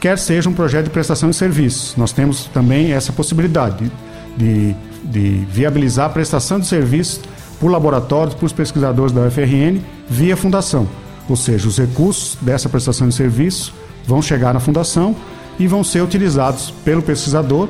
quer 0.00 0.16
seja 0.16 0.48
um 0.48 0.52
projeto 0.52 0.84
de 0.84 0.90
prestação 0.90 1.28
de 1.28 1.34
serviços. 1.34 1.96
Nós 1.96 2.12
temos 2.12 2.44
também 2.44 2.92
essa 2.92 3.12
possibilidade 3.12 3.90
de, 4.36 4.72
de 5.02 5.44
viabilizar 5.50 6.06
a 6.06 6.10
prestação 6.10 6.60
de 6.60 6.68
serviços 6.68 7.20
por 7.58 7.72
laboratórios, 7.72 8.36
por 8.36 8.50
pesquisadores 8.52 9.12
da 9.12 9.22
UFRN, 9.22 9.80
via 10.08 10.36
fundação. 10.36 10.86
Ou 11.28 11.34
seja, 11.34 11.66
os 11.66 11.76
recursos 11.76 12.38
dessa 12.40 12.68
prestação 12.68 13.08
de 13.08 13.14
serviço 13.16 13.74
vão 14.06 14.22
chegar 14.22 14.54
na 14.54 14.60
fundação 14.60 15.16
e 15.58 15.66
vão 15.66 15.82
ser 15.82 16.02
utilizados 16.02 16.72
pelo 16.84 17.02
pesquisador 17.02 17.68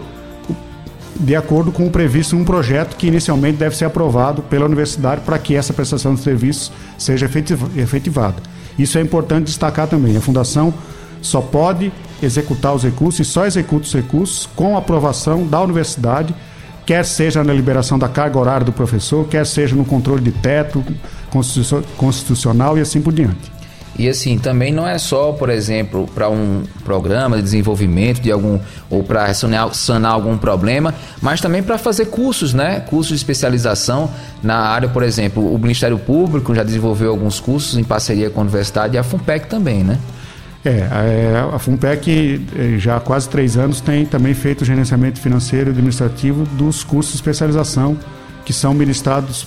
de 1.19 1.35
acordo 1.35 1.73
com 1.73 1.87
o 1.87 1.91
previsto 1.91 2.37
em 2.37 2.41
um 2.41 2.45
projeto 2.45 2.97
que 2.97 3.07
inicialmente 3.07 3.57
deve 3.57 3.77
ser 3.77 3.87
aprovado 3.87 4.43
pela 4.43 4.67
universidade 4.67 5.23
para 5.23 5.39
que 5.39 5.55
essa 5.55 5.73
prestação 5.73 6.15
de 6.15 6.21
serviços 6.21 6.73
seja 6.99 7.31
efetivada. 7.77 8.43
Isso 8.79 8.99
é 8.99 9.01
importante 9.01 9.47
destacar 9.47 9.87
também. 9.87 10.17
A 10.17 10.21
fundação 10.21 10.73
só 11.21 11.41
pode 11.41 11.93
executar 12.23 12.75
os 12.75 12.83
recursos 12.83 13.27
e 13.27 13.31
só 13.31 13.47
executa 13.47 13.87
os 13.87 13.93
recursos 13.95 14.49
com 14.55 14.77
aprovação 14.77 15.47
da 15.47 15.61
universidade, 15.61 16.35
quer 16.85 17.05
seja 17.05 17.43
na 17.43 17.53
liberação 17.53 17.99
da 17.99 18.09
carga 18.09 18.39
horária 18.39 18.65
do 18.65 18.73
professor, 18.73 19.27
quer 19.27 19.47
seja 19.47 19.75
no 19.75 19.85
controle 19.85 20.23
de 20.23 20.33
teto, 20.33 20.85
constitucional 21.97 22.77
e 22.77 22.81
assim 22.81 23.01
por 23.01 23.13
diante. 23.13 23.54
E 23.97 24.09
assim, 24.09 24.39
também 24.39 24.73
não 24.73 24.87
é 24.87 24.99
só, 24.99 25.33
por 25.33 25.49
exemplo, 25.49 26.09
para 26.15 26.29
um 26.29 26.65
programa 26.85 27.37
de 27.37 27.43
desenvolvimento 27.43 28.21
de 28.21 28.31
algum 28.31 28.59
ou 28.91 29.05
para 29.05 29.33
sanar, 29.33 29.73
sanar 29.73 30.13
algum 30.13 30.37
problema, 30.37 30.93
mas 31.23 31.41
também 31.41 31.63
para 31.63 31.79
fazer 31.79 32.07
cursos, 32.07 32.53
né? 32.53 32.81
Cursos 32.81 33.11
de 33.11 33.15
especialização 33.17 34.11
na 34.43 34.57
área, 34.57 34.89
por 34.89 35.03
exemplo, 35.03 35.55
o 35.55 35.59
Ministério 35.59 35.99
Público 35.99 36.55
já 36.55 36.65
desenvolveu 36.65 37.11
alguns 37.11 37.39
cursos 37.39 37.79
em 37.79 37.85
parceria 37.85 38.31
com 38.31 38.41
a 38.41 38.43
universidade 38.43 38.97
e 38.97 38.99
a 38.99 39.05
FUNPEC 39.05 39.47
também, 39.47 39.85
né? 39.85 39.99
É, 40.65 40.71
é 40.71 41.51
a 41.53 41.59
FUNPEC 41.59 42.41
eh, 42.57 42.79
já 42.79 42.97
há 42.97 43.01
quase 43.01 43.29
três 43.29 43.57
anos 43.57 43.83
tem 43.83 44.07
também 44.07 44.33
feito 44.33 44.63
o 44.63 44.65
gerenciamento 44.65 45.21
financeiro 45.21 45.69
e 45.69 45.73
administrativo 45.73 46.45
dos 46.47 46.83
cursos 46.83 47.13
de 47.13 47.19
especialização 47.19 47.99
que 48.45 48.53
são 48.53 48.73
ministrados 48.75 49.47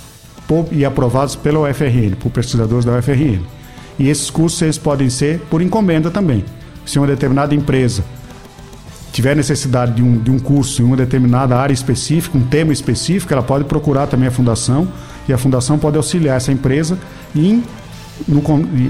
e 0.72 0.86
aprovados 0.86 1.36
pela 1.36 1.60
UFRN, 1.60 2.16
por 2.20 2.32
pesquisadores 2.32 2.86
da 2.86 2.98
UFRN. 2.98 3.57
E 4.00 4.10
esses 4.10 4.30
cursos 4.30 4.62
eles 4.62 4.78
podem 4.78 5.10
ser 5.10 5.40
por 5.50 5.62
encomenda 5.62 6.12
também. 6.12 6.44
Se 6.86 6.98
uma 6.98 7.08
determinada 7.08 7.54
empresa 7.54 8.04
tiver 9.12 9.36
necessidade 9.36 9.94
de 9.94 10.04
um, 10.04 10.18
de 10.18 10.30
um 10.30 10.38
curso 10.38 10.82
em 10.82 10.86
uma 10.86 10.96
determinada 10.96 11.58
área 11.58 11.74
específica, 11.74 12.38
um 12.38 12.44
tema 12.44 12.72
específico, 12.72 13.34
ela 13.34 13.42
pode 13.42 13.66
procurar 13.66 14.08
também 14.08 14.28
a 14.28 14.32
fundação 14.32 14.88
e 15.28 15.34
a 15.34 15.38
fundação 15.38 15.80
pode 15.80 15.98
auxiliar 15.98 16.38
essa 16.38 16.52
empresa 16.52 16.98
em 17.36 17.64
no, 18.28 18.42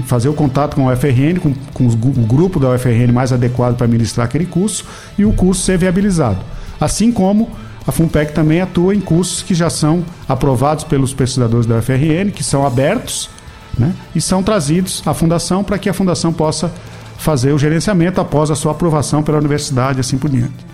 fazer 0.04 0.28
o 0.28 0.34
contato 0.34 0.76
com 0.76 0.88
a 0.88 0.92
UFRN, 0.92 1.38
com, 1.40 1.54
com 1.72 1.86
o 1.86 2.26
grupo 2.26 2.60
da 2.60 2.70
UFRN 2.70 3.12
mais 3.12 3.32
adequado 3.32 3.76
para 3.76 3.86
ministrar 3.86 4.26
aquele 4.26 4.46
curso 4.46 4.84
e 5.16 5.24
o 5.24 5.32
curso 5.32 5.62
ser 5.62 5.78
viabilizado. 5.78 6.38
Assim 6.80 7.10
como 7.10 7.50
a 7.86 7.92
FUNPEC 7.92 8.32
também 8.32 8.60
atua 8.60 8.94
em 8.94 9.00
cursos 9.00 9.42
que 9.42 9.54
já 9.54 9.70
são 9.70 10.04
aprovados 10.28 10.84
pelos 10.84 11.12
pesquisadores 11.14 11.66
da 11.66 11.78
UFRN, 11.78 12.30
que 12.34 12.44
são 12.44 12.66
abertos 12.66 13.30
né, 13.78 13.94
e 14.14 14.20
são 14.20 14.42
trazidos 14.42 15.02
à 15.06 15.14
fundação 15.14 15.62
para 15.62 15.78
que 15.78 15.88
a 15.88 15.94
fundação 15.94 16.32
possa 16.32 16.72
fazer 17.18 17.52
o 17.52 17.58
gerenciamento 17.58 18.20
após 18.20 18.50
a 18.50 18.54
sua 18.54 18.72
aprovação 18.72 19.22
pela 19.22 19.38
universidade, 19.38 20.00
assim 20.00 20.18
por 20.18 20.30
diante. 20.30 20.66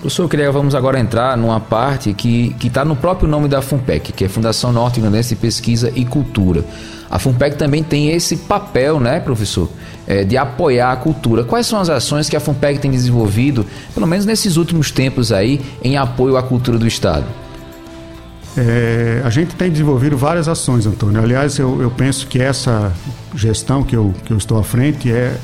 Professor, 0.00 0.24
eu 0.24 0.28
queria 0.28 0.50
vamos 0.50 0.74
agora 0.74 0.98
entrar 0.98 1.36
numa 1.36 1.60
parte 1.60 2.12
que 2.12 2.56
está 2.64 2.84
no 2.84 2.96
próprio 2.96 3.28
nome 3.28 3.46
da 3.46 3.62
FUNPEC, 3.62 4.12
que 4.12 4.24
é 4.24 4.28
Fundação 4.28 4.72
Norte 4.72 5.00
Grandense 5.00 5.36
de 5.36 5.40
Pesquisa 5.40 5.92
e 5.94 6.04
Cultura. 6.04 6.64
A 7.08 7.18
FUNPEC 7.18 7.56
também 7.56 7.84
tem 7.84 8.10
esse 8.10 8.36
papel, 8.36 8.98
né, 8.98 9.20
professor, 9.20 9.68
é, 10.06 10.24
de 10.24 10.36
apoiar 10.36 10.92
a 10.92 10.96
cultura. 10.96 11.44
Quais 11.44 11.66
são 11.66 11.78
as 11.78 11.88
ações 11.88 12.28
que 12.28 12.34
a 12.34 12.40
FUNPEC 12.40 12.80
tem 12.80 12.90
desenvolvido, 12.90 13.64
pelo 13.94 14.06
menos 14.06 14.24
nesses 14.24 14.56
últimos 14.56 14.90
tempos 14.90 15.30
aí, 15.30 15.60
em 15.84 15.96
apoio 15.96 16.36
à 16.36 16.42
cultura 16.42 16.78
do 16.78 16.86
Estado? 16.86 17.26
É, 18.56 19.22
a 19.24 19.30
gente 19.30 19.54
tem 19.54 19.70
desenvolvido 19.70 20.16
várias 20.16 20.46
ações, 20.46 20.86
Antônio. 20.86 21.22
Aliás, 21.22 21.58
eu, 21.58 21.80
eu, 21.80 21.90
penso 21.90 22.26
que 22.26 22.40
essa 22.40 22.92
gestão 23.34 23.82
que 23.82 23.96
eu, 23.96 24.14
que 24.24 24.32
eu 24.32 24.36
estou 24.36 24.58
à 24.58 24.62
frente 24.62 25.10
é 25.10 25.36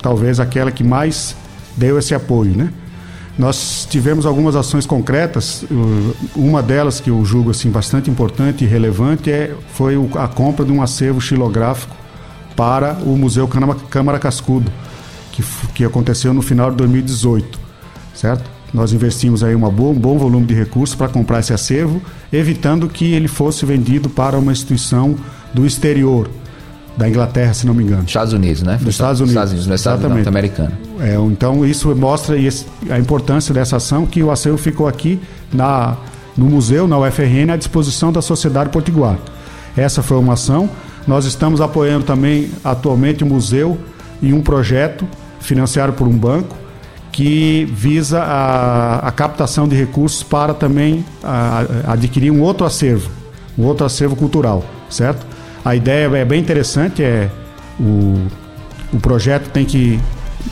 talvez 0.00 0.38
aquela 0.38 0.70
que 0.70 0.84
mais 0.84 1.34
deu 1.76 1.98
esse 1.98 2.14
apoio, 2.14 2.56
né? 2.56 2.72
Nós 3.38 3.86
tivemos 3.88 4.26
algumas 4.26 4.54
ações 4.54 4.84
concretas, 4.84 5.64
uma 6.36 6.62
delas 6.62 7.00
que 7.00 7.08
eu 7.08 7.24
julgo 7.24 7.50
assim 7.50 7.70
bastante 7.70 8.10
importante 8.10 8.62
e 8.62 8.66
relevante 8.66 9.30
é, 9.30 9.54
foi 9.72 9.96
a 10.18 10.28
compra 10.28 10.66
de 10.66 10.70
um 10.70 10.82
acervo 10.82 11.18
xilográfico 11.18 11.96
para 12.54 12.92
o 13.04 13.16
Museu 13.16 13.48
Câmara 13.88 14.18
Cascudo, 14.18 14.70
que, 15.32 15.42
que 15.74 15.82
aconteceu 15.82 16.34
no 16.34 16.42
final 16.42 16.70
de 16.70 16.76
2018, 16.76 17.58
certo? 18.14 18.61
Nós 18.72 18.92
investimos 18.92 19.44
aí 19.44 19.54
uma 19.54 19.70
boa, 19.70 19.90
um 19.90 19.98
bom 19.98 20.16
volume 20.16 20.46
de 20.46 20.54
recursos 20.54 20.96
para 20.96 21.08
comprar 21.08 21.40
esse 21.40 21.52
acervo, 21.52 22.00
evitando 22.32 22.88
que 22.88 23.12
ele 23.12 23.28
fosse 23.28 23.66
vendido 23.66 24.08
para 24.08 24.38
uma 24.38 24.50
instituição 24.50 25.14
do 25.52 25.66
exterior, 25.66 26.30
da 26.96 27.08
Inglaterra, 27.08 27.52
se 27.52 27.66
não 27.66 27.74
me 27.74 27.84
engano. 27.84 28.04
Estados 28.06 28.32
Unidos, 28.32 28.62
né? 28.62 28.78
Dos 28.78 28.94
Estados 28.94 29.20
Unidos. 29.20 29.34
Estados 29.34 29.52
Unidos, 29.52 29.80
Exatamente. 29.80 30.14
norte-americano. 30.14 30.72
É, 31.00 31.14
então 31.14 31.66
isso 31.66 31.94
mostra 31.94 32.34
a 32.90 32.98
importância 32.98 33.52
dessa 33.52 33.76
ação, 33.76 34.06
que 34.06 34.22
o 34.22 34.30
acervo 34.30 34.56
ficou 34.56 34.88
aqui 34.88 35.20
na, 35.52 35.96
no 36.36 36.46
museu, 36.46 36.88
na 36.88 36.98
UFRN, 36.98 37.52
à 37.52 37.56
disposição 37.56 38.10
da 38.10 38.22
sociedade 38.22 38.70
potiguar. 38.70 39.18
Essa 39.76 40.02
foi 40.02 40.16
uma 40.16 40.32
ação. 40.32 40.68
Nós 41.06 41.26
estamos 41.26 41.60
apoiando 41.60 42.04
também 42.04 42.50
atualmente 42.64 43.22
o 43.22 43.26
museu 43.26 43.76
e 44.22 44.32
um 44.32 44.40
projeto 44.40 45.06
financiado 45.40 45.92
por 45.92 46.06
um 46.06 46.16
banco 46.16 46.61
que 47.12 47.66
visa 47.70 48.20
a, 48.20 49.06
a 49.06 49.12
captação 49.12 49.68
de 49.68 49.76
recursos 49.76 50.22
para 50.22 50.54
também 50.54 51.04
a, 51.22 51.64
a 51.86 51.92
adquirir 51.92 52.30
um 52.30 52.40
outro 52.40 52.66
acervo, 52.66 53.10
um 53.56 53.64
outro 53.64 53.84
acervo 53.84 54.16
cultural, 54.16 54.64
certo? 54.88 55.26
A 55.62 55.76
ideia 55.76 56.08
é 56.16 56.24
bem 56.24 56.40
interessante, 56.40 57.02
é 57.02 57.30
o, 57.78 58.26
o 58.92 58.98
projeto 58.98 59.50
tem 59.50 59.64
que 59.64 60.00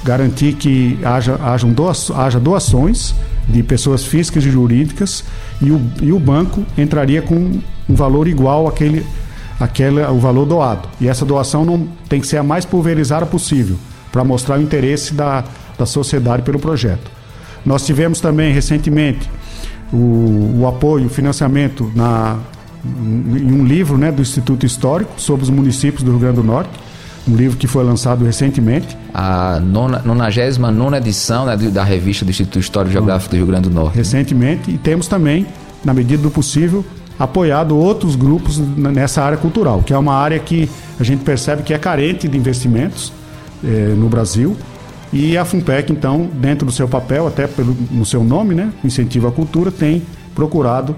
garantir 0.04 0.52
que 0.52 0.98
haja, 1.02 1.36
haja, 1.42 1.66
doa, 1.66 1.92
haja 2.14 2.38
doações 2.38 3.14
de 3.48 3.62
pessoas 3.62 4.04
físicas 4.04 4.44
e 4.44 4.50
jurídicas 4.50 5.24
e 5.60 5.70
o, 5.72 5.80
e 6.00 6.12
o 6.12 6.18
banco 6.20 6.64
entraria 6.78 7.22
com 7.22 7.58
um 7.88 7.94
valor 7.94 8.28
igual 8.28 8.68
àquele, 8.68 9.04
àquele, 9.58 10.02
ao 10.02 10.18
valor 10.18 10.44
doado. 10.44 10.88
E 11.00 11.08
essa 11.08 11.24
doação 11.24 11.64
não 11.64 11.88
tem 12.08 12.20
que 12.20 12.26
ser 12.26 12.36
a 12.36 12.42
mais 12.42 12.64
pulverizada 12.64 13.26
possível 13.26 13.76
para 14.12 14.22
mostrar 14.22 14.58
o 14.58 14.62
interesse 14.62 15.14
da, 15.14 15.44
da 15.80 15.86
sociedade 15.86 16.42
pelo 16.42 16.58
projeto. 16.58 17.10
Nós 17.64 17.84
tivemos 17.84 18.20
também 18.20 18.52
recentemente 18.52 19.28
o, 19.92 20.60
o 20.60 20.66
apoio, 20.66 21.06
o 21.06 21.10
financiamento 21.10 21.90
na 21.94 22.38
em 22.82 23.52
um 23.52 23.62
livro 23.62 23.98
né, 23.98 24.10
do 24.10 24.22
Instituto 24.22 24.64
Histórico 24.64 25.12
sobre 25.18 25.42
os 25.42 25.50
municípios 25.50 26.02
do 26.02 26.12
Rio 26.12 26.20
Grande 26.20 26.36
do 26.36 26.44
Norte, 26.44 26.70
um 27.28 27.36
livro 27.36 27.58
que 27.58 27.66
foi 27.66 27.84
lançado 27.84 28.24
recentemente. 28.24 28.96
A 29.12 29.60
99 29.60 30.96
edição 30.96 31.44
né, 31.44 31.56
da 31.56 31.84
revista 31.84 32.24
do 32.24 32.30
Instituto 32.30 32.58
Histórico 32.58 32.92
Geográfico 32.92 33.32
do 33.32 33.36
Rio 33.36 33.46
Grande 33.46 33.68
do 33.68 33.74
Norte. 33.74 33.96
Recentemente, 33.96 34.70
e 34.70 34.78
temos 34.78 35.06
também, 35.08 35.46
na 35.84 35.92
medida 35.92 36.22
do 36.22 36.30
possível, 36.30 36.82
apoiado 37.18 37.76
outros 37.76 38.16
grupos 38.16 38.56
nessa 38.58 39.22
área 39.22 39.36
cultural, 39.36 39.82
que 39.82 39.92
é 39.92 39.98
uma 39.98 40.14
área 40.14 40.38
que 40.38 40.70
a 40.98 41.04
gente 41.04 41.22
percebe 41.22 41.62
que 41.62 41.74
é 41.74 41.78
carente 41.78 42.26
de 42.26 42.38
investimentos 42.38 43.12
eh, 43.62 43.94
no 43.94 44.08
Brasil. 44.08 44.56
E 45.12 45.36
a 45.36 45.44
FUNPEC, 45.44 45.92
então, 45.92 46.28
dentro 46.34 46.64
do 46.64 46.72
seu 46.72 46.86
papel, 46.86 47.26
até 47.26 47.46
pelo, 47.46 47.76
no 47.90 48.06
seu 48.06 48.22
nome, 48.22 48.54
né, 48.54 48.72
Incentivo 48.84 49.26
à 49.26 49.32
Cultura, 49.32 49.70
tem 49.70 50.02
procurado 50.34 50.94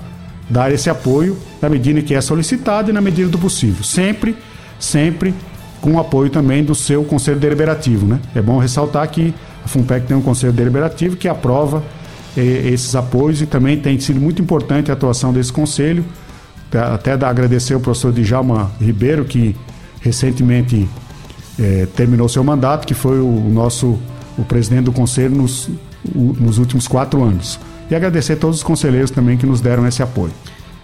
dar 0.51 0.71
esse 0.71 0.91
apoio 0.91 1.37
na 1.61 1.69
medida 1.69 2.03
que 2.03 2.15
é 2.15 2.21
solicitado 2.21 2.91
e 2.91 2.93
na 2.93 3.01
medida 3.01 3.29
do 3.31 3.39
possível. 3.39 3.83
Sempre, 3.83 4.37
sempre 4.79 5.35
com 5.81 5.93
o 5.95 6.01
apoio 6.01 6.29
também 6.31 6.63
do 6.63 6.75
seu 6.75 7.05
Conselho 7.05 7.41
Deliberativo. 7.41 8.07
Né? 8.07 8.21
É 8.35 8.43
bom 8.43 8.59
ressaltar 8.59 9.09
que 9.09 9.35
a 9.65 9.69
FUNPEC 9.69 10.07
tem 10.07 10.17
um 10.17 10.23
Conselho 10.23 10.53
Deliberativo 10.53 11.17
que 11.17 11.27
aprova 11.27 11.83
eh, 12.37 12.71
esses 12.73 12.95
apoios 12.95 13.41
e 13.41 13.47
também 13.47 13.79
tem 13.79 13.99
sido 13.99 14.21
muito 14.21 14.43
importante 14.43 14.91
a 14.91 14.95
atuação 14.95 15.33
desse 15.33 15.53
Conselho. 15.53 16.05
Até 16.73 17.13
agradecer 17.13 17.75
ao 17.75 17.81
professor 17.81 18.13
Djalma 18.13 18.71
Ribeiro, 18.81 19.25
que 19.25 19.55
recentemente 20.01 20.89
eh, 21.59 21.87
terminou 21.95 22.29
seu 22.29 22.43
mandato, 22.43 22.87
que 22.87 22.95
foi 22.95 23.21
o 23.21 23.49
nosso 23.51 23.99
o 24.37 24.45
presidente 24.45 24.85
do 24.85 24.93
Conselho 24.93 25.35
nos, 25.35 25.69
o, 26.15 26.35
nos 26.39 26.59
últimos 26.59 26.89
quatro 26.89 27.23
anos. 27.23 27.59
E 27.91 27.95
agradecer 27.95 28.35
a 28.35 28.37
todos 28.37 28.59
os 28.59 28.63
conselheiros 28.63 29.11
também 29.11 29.37
que 29.37 29.47
nos 29.47 29.61
deram 29.61 29.87
esse 29.87 30.03
apoio. 30.03 30.33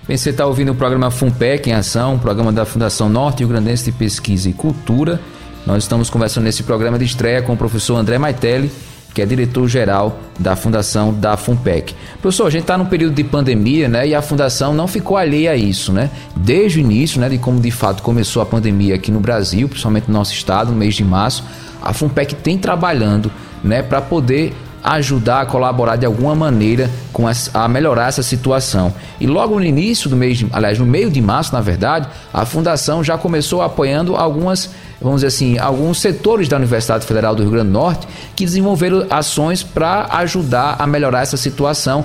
Bem, 0.07 0.17
você 0.17 0.31
está 0.31 0.47
ouvindo 0.47 0.73
o 0.73 0.75
programa 0.75 1.11
FUNPEC 1.11 1.71
em 1.71 1.73
Ação, 1.73 2.15
um 2.15 2.19
programa 2.19 2.53
da 2.53 2.65
Fundação 2.65 3.09
Norte 3.09 3.41
Rio 3.41 3.49
Grandense 3.49 3.85
de 3.85 3.93
Pesquisa 3.93 4.49
e 4.49 4.53
Cultura. 4.53 5.21
Nós 5.67 5.85
estamos 5.85 6.09
conversando 6.09 6.45
nesse 6.45 6.63
programa 6.63 6.99
de 6.99 7.05
estreia 7.05 7.43
com 7.43 7.53
o 7.53 7.57
professor 7.57 7.97
André 7.97 8.19
Maitelli, 8.19 8.71
que 9.19 9.23
é 9.23 9.27
diretor-geral 9.27 10.21
da 10.39 10.55
Fundação 10.55 11.13
da 11.13 11.37
FUNPEC. 11.37 11.93
Professor, 12.23 12.47
a 12.47 12.51
gente 12.51 12.61
está 12.61 12.79
num 12.79 12.85
período 12.85 13.17
de 13.17 13.25
pandemia, 13.25 13.89
né? 13.89 14.07
E 14.07 14.15
a 14.15 14.23
Fundação 14.23 14.73
não 14.73 14.87
ficou 14.87 15.17
alheia 15.17 15.51
a 15.51 15.57
isso, 15.57 15.93
né? 15.93 16.09
Desde 16.37 16.79
o 16.79 16.81
início, 16.81 17.21
né? 17.21 17.29
De 17.29 17.37
como 17.37 17.59
de 17.59 17.73
fato 17.73 18.01
começou 18.01 18.41
a 18.41 18.47
pandemia 18.47 18.95
aqui 18.95 19.11
no 19.11 19.19
Brasil, 19.19 19.69
principalmente 19.69 20.07
no 20.07 20.15
nosso 20.15 20.33
estado, 20.33 20.71
no 20.71 20.77
mês 20.77 20.95
de 20.95 21.03
março, 21.03 21.43
a 21.83 21.93
FUNPEC 21.93 22.37
tem 22.37 22.57
trabalhando, 22.57 23.29
né? 23.65 23.83
Para 23.83 24.01
poder 24.01 24.55
ajudar 24.83 25.43
a 25.43 25.47
colaborar 25.47 25.97
de 25.97 26.07
alguma 26.07 26.35
maneira 26.35 26.91
com 27.13 27.29
essa, 27.29 27.51
a 27.59 27.69
melhorar 27.69 28.09
essa 28.09 28.23
situação. 28.23 28.93
E 29.21 29.27
logo 29.27 29.57
no 29.57 29.65
início 29.65 30.09
do 30.09 30.17
mês, 30.17 30.39
de, 30.39 30.47
aliás, 30.53 30.79
no 30.79 30.87
meio 30.87 31.11
de 31.11 31.21
março, 31.21 31.53
na 31.53 31.61
verdade, 31.61 32.09
a 32.33 32.45
fundação 32.45 33.03
já 33.03 33.19
começou 33.19 33.63
apoiando 33.63 34.17
algumas, 34.17 34.71
vamos 35.01 35.23
dizer 35.23 35.29
assim, 35.29 35.59
alguns 35.59 36.01
setores 36.01 36.49
da 36.49 36.57
Universidade 36.57 37.05
Federal 37.07 37.35
do 37.35 37.43
Rio 37.43 37.53
Grande 37.53 37.69
do 37.69 37.73
Norte 37.73 38.07
que 38.35 38.45
desenvolveram 38.45 39.07
ações 39.11 39.63
para 39.63 40.07
ajudar 40.13 40.77
a 40.79 40.87
melhorar 40.87 41.23
essa 41.23 41.37
situação, 41.37 42.05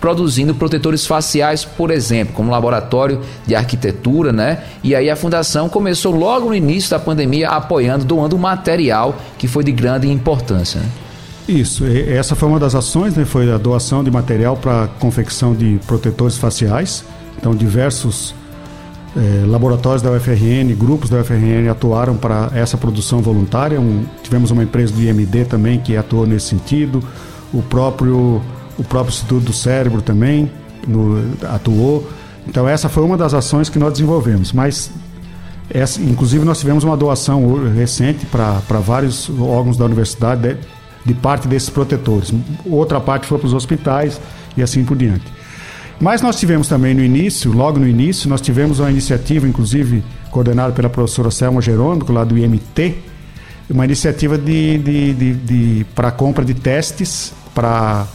produzindo 0.00 0.54
protetores 0.54 1.06
faciais, 1.06 1.64
por 1.64 1.90
exemplo, 1.90 2.34
como 2.34 2.50
laboratório 2.50 3.22
de 3.46 3.54
arquitetura, 3.54 4.32
né? 4.32 4.62
E 4.82 4.94
aí 4.94 5.08
a 5.08 5.16
fundação 5.16 5.66
começou 5.68 6.14
logo 6.14 6.48
no 6.48 6.54
início 6.54 6.90
da 6.90 6.98
pandemia 6.98 7.48
apoiando, 7.48 8.04
doando 8.04 8.38
material 8.38 9.16
que 9.38 9.48
foi 9.48 9.64
de 9.64 9.72
grande 9.72 10.10
importância. 10.10 10.78
Né? 10.78 10.86
Isso, 11.46 11.84
essa 11.84 12.34
foi 12.34 12.48
uma 12.48 12.58
das 12.58 12.74
ações, 12.74 13.14
né? 13.14 13.24
Foi 13.26 13.52
a 13.52 13.58
doação 13.58 14.02
de 14.02 14.10
material 14.10 14.56
para 14.56 14.88
confecção 14.98 15.54
de 15.54 15.78
protetores 15.86 16.38
faciais. 16.38 17.04
Então, 17.36 17.54
diversos 17.54 18.34
eh, 19.14 19.44
laboratórios 19.46 20.00
da 20.00 20.10
UFRN, 20.10 20.74
grupos 20.74 21.10
da 21.10 21.18
UFRN 21.18 21.68
atuaram 21.70 22.16
para 22.16 22.50
essa 22.54 22.78
produção 22.78 23.20
voluntária. 23.20 23.78
Um, 23.78 24.06
tivemos 24.22 24.50
uma 24.50 24.62
empresa 24.62 24.94
do 24.94 25.02
IMD 25.02 25.44
também 25.44 25.78
que 25.78 25.96
atuou 25.98 26.26
nesse 26.26 26.46
sentido. 26.46 27.02
O 27.52 27.62
próprio, 27.62 28.40
o 28.78 28.82
próprio 28.82 29.12
Instituto 29.12 29.44
do 29.44 29.52
Cérebro 29.52 30.00
também 30.00 30.50
no, 30.88 31.22
atuou. 31.42 32.08
Então, 32.48 32.66
essa 32.66 32.88
foi 32.88 33.04
uma 33.04 33.18
das 33.18 33.34
ações 33.34 33.68
que 33.68 33.78
nós 33.78 33.92
desenvolvemos. 33.92 34.50
Mas, 34.50 34.90
essa, 35.68 36.00
inclusive, 36.00 36.42
nós 36.42 36.58
tivemos 36.58 36.84
uma 36.84 36.96
doação 36.96 37.70
recente 37.74 38.24
para 38.24 38.80
vários 38.80 39.28
órgãos 39.38 39.76
da 39.76 39.84
universidade 39.84 40.56
de 41.04 41.14
parte 41.14 41.46
desses 41.46 41.70
protetores. 41.70 42.32
Outra 42.64 43.00
parte 43.00 43.26
foi 43.26 43.38
para 43.38 43.46
os 43.46 43.54
hospitais 43.54 44.20
e 44.56 44.62
assim 44.62 44.84
por 44.84 44.96
diante. 44.96 45.24
Mas 46.00 46.22
nós 46.22 46.38
tivemos 46.38 46.66
também 46.66 46.94
no 46.94 47.02
início, 47.02 47.52
logo 47.52 47.78
no 47.78 47.86
início, 47.86 48.28
nós 48.28 48.40
tivemos 48.40 48.80
uma 48.80 48.90
iniciativa, 48.90 49.46
inclusive 49.46 50.02
coordenada 50.30 50.72
pela 50.72 50.90
professora 50.90 51.30
Selma 51.30 51.60
Jerônimo, 51.60 52.10
lá 52.12 52.24
do 52.24 52.36
IMT, 52.36 52.96
uma 53.70 53.84
iniciativa 53.84 54.36
de, 54.36 54.78
de, 54.78 55.14
de, 55.14 55.34
de 55.34 55.86
para 55.94 56.10
compra 56.10 56.44
de 56.44 56.54
testes 56.54 57.32
para 57.54 58.06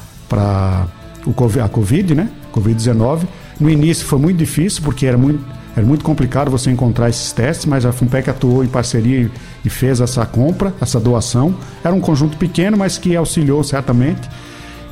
a 1.63 1.69
Covid, 1.69 2.13
né? 2.13 2.30
Covid-19. 2.54 3.28
No 3.60 3.69
início 3.69 4.06
foi 4.06 4.19
muito 4.19 4.38
difícil, 4.38 4.82
porque 4.84 5.06
era 5.06 5.17
muito 5.17 5.43
era 5.76 5.86
muito 5.86 6.04
complicado 6.04 6.52
você 6.52 6.69
encontrar 6.69 7.10
esses 7.10 7.32
testes, 7.32 7.65
mas 7.65 7.86
a 7.86 7.93
FUNPEC 7.93 8.30
atuou 8.30 8.65
em 8.65 8.67
parceria 8.67 9.32
e 9.63 9.69
fez 9.69 10.02
essa 10.02 10.26
compra, 10.26 10.74
essa 10.82 11.00
doação. 11.00 11.56
Era 11.82 11.95
um 11.95 12.02
conjunto 12.02 12.38
pequeno, 12.38 12.76
mas 12.76 12.98
que 12.98 13.15
auxiliou 13.15 13.63
certamente. 13.63 14.30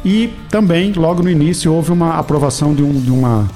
E 0.06 0.34
também, 0.50 0.94
logo 0.94 1.22
no 1.22 1.30
início, 1.30 1.74
houve 1.74 1.92
uma 1.92 2.18
aprovação 2.18 2.74
de 2.74 2.84
um, 2.84 3.02
de 3.02 3.12
uma, 3.12 3.50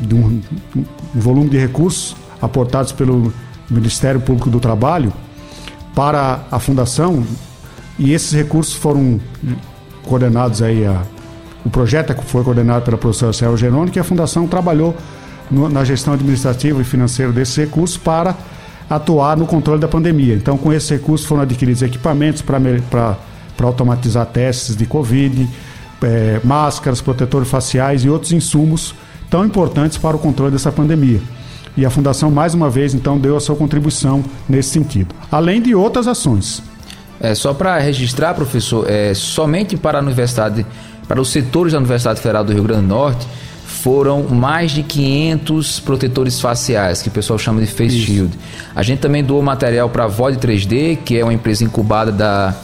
de 0.00 0.14
um, 0.14 0.40
um 0.74 0.84
volume 1.14 1.50
de 1.50 1.58
recursos 1.58 2.16
aportados 2.42 2.90
pelo 2.90 3.32
Ministério 3.70 4.20
Público 4.20 4.50
do 4.50 4.58
Trabalho 4.58 5.12
para 5.94 6.40
a 6.50 6.58
fundação 6.58 7.24
e 7.98 8.12
esses 8.12 8.32
recursos 8.32 8.74
foram 8.74 9.20
coordenados 10.02 10.62
aí 10.62 10.86
a, 10.86 11.02
o 11.64 11.70
projeto 11.70 12.14
foi 12.22 12.42
coordenado 12.42 12.84
pela 12.84 12.96
professora 12.96 13.32
Céu 13.32 13.56
Geroni, 13.56 13.90
que 13.90 13.98
a 13.98 14.04
fundação 14.04 14.46
trabalhou 14.46 14.96
no, 15.50 15.68
na 15.68 15.84
gestão 15.84 16.14
administrativa 16.14 16.80
e 16.80 16.84
financeira 16.84 17.32
desses 17.32 17.56
recursos 17.56 17.96
para 17.96 18.34
atuar 18.88 19.36
no 19.36 19.46
controle 19.46 19.80
da 19.80 19.88
pandemia. 19.88 20.34
Então, 20.34 20.56
com 20.56 20.72
esses 20.72 20.88
recursos 20.88 21.26
foram 21.26 21.42
adquiridos 21.42 21.82
equipamentos 21.82 22.42
para 22.42 23.16
automatizar 23.62 24.26
testes 24.26 24.74
de 24.74 24.86
Covid, 24.86 25.48
é, 26.02 26.40
máscaras, 26.42 27.00
protetores 27.00 27.48
faciais 27.48 28.04
e 28.04 28.08
outros 28.08 28.32
insumos 28.32 28.94
tão 29.28 29.44
importantes 29.44 29.96
para 29.96 30.16
o 30.16 30.18
controle 30.18 30.50
dessa 30.50 30.72
pandemia. 30.72 31.20
E 31.76 31.86
a 31.86 31.90
Fundação, 31.90 32.30
mais 32.30 32.52
uma 32.52 32.68
vez, 32.68 32.94
então, 32.94 33.18
deu 33.18 33.36
a 33.36 33.40
sua 33.40 33.54
contribuição 33.54 34.24
nesse 34.48 34.70
sentido. 34.70 35.14
Além 35.30 35.62
de 35.62 35.74
outras 35.74 36.08
ações. 36.08 36.62
É, 37.20 37.34
só 37.34 37.52
para 37.52 37.78
registrar, 37.78 38.34
professor, 38.34 38.90
é, 38.90 39.12
somente 39.12 39.76
para 39.76 39.98
a 39.98 40.02
universidade, 40.02 40.66
para 41.10 41.20
os 41.20 41.30
setores 41.30 41.72
da 41.72 41.78
Universidade 41.80 42.20
Federal 42.20 42.44
do 42.44 42.52
Rio 42.52 42.62
Grande 42.62 42.82
do 42.82 42.86
Norte, 42.86 43.26
foram 43.66 44.22
mais 44.28 44.70
de 44.70 44.84
500 44.84 45.80
protetores 45.80 46.40
faciais, 46.40 47.02
que 47.02 47.08
o 47.08 47.10
pessoal 47.10 47.36
chama 47.36 47.60
de 47.60 47.66
face 47.66 47.98
Isso. 47.98 48.06
shield. 48.06 48.38
A 48.76 48.84
gente 48.84 49.00
também 49.00 49.24
doou 49.24 49.42
material 49.42 49.88
para 49.88 50.04
a 50.04 50.06
Void 50.06 50.38
3D, 50.38 50.98
que 51.04 51.18
é 51.18 51.24
uma 51.24 51.34
empresa 51.34 51.64
incubada 51.64 52.12
da 52.12 52.54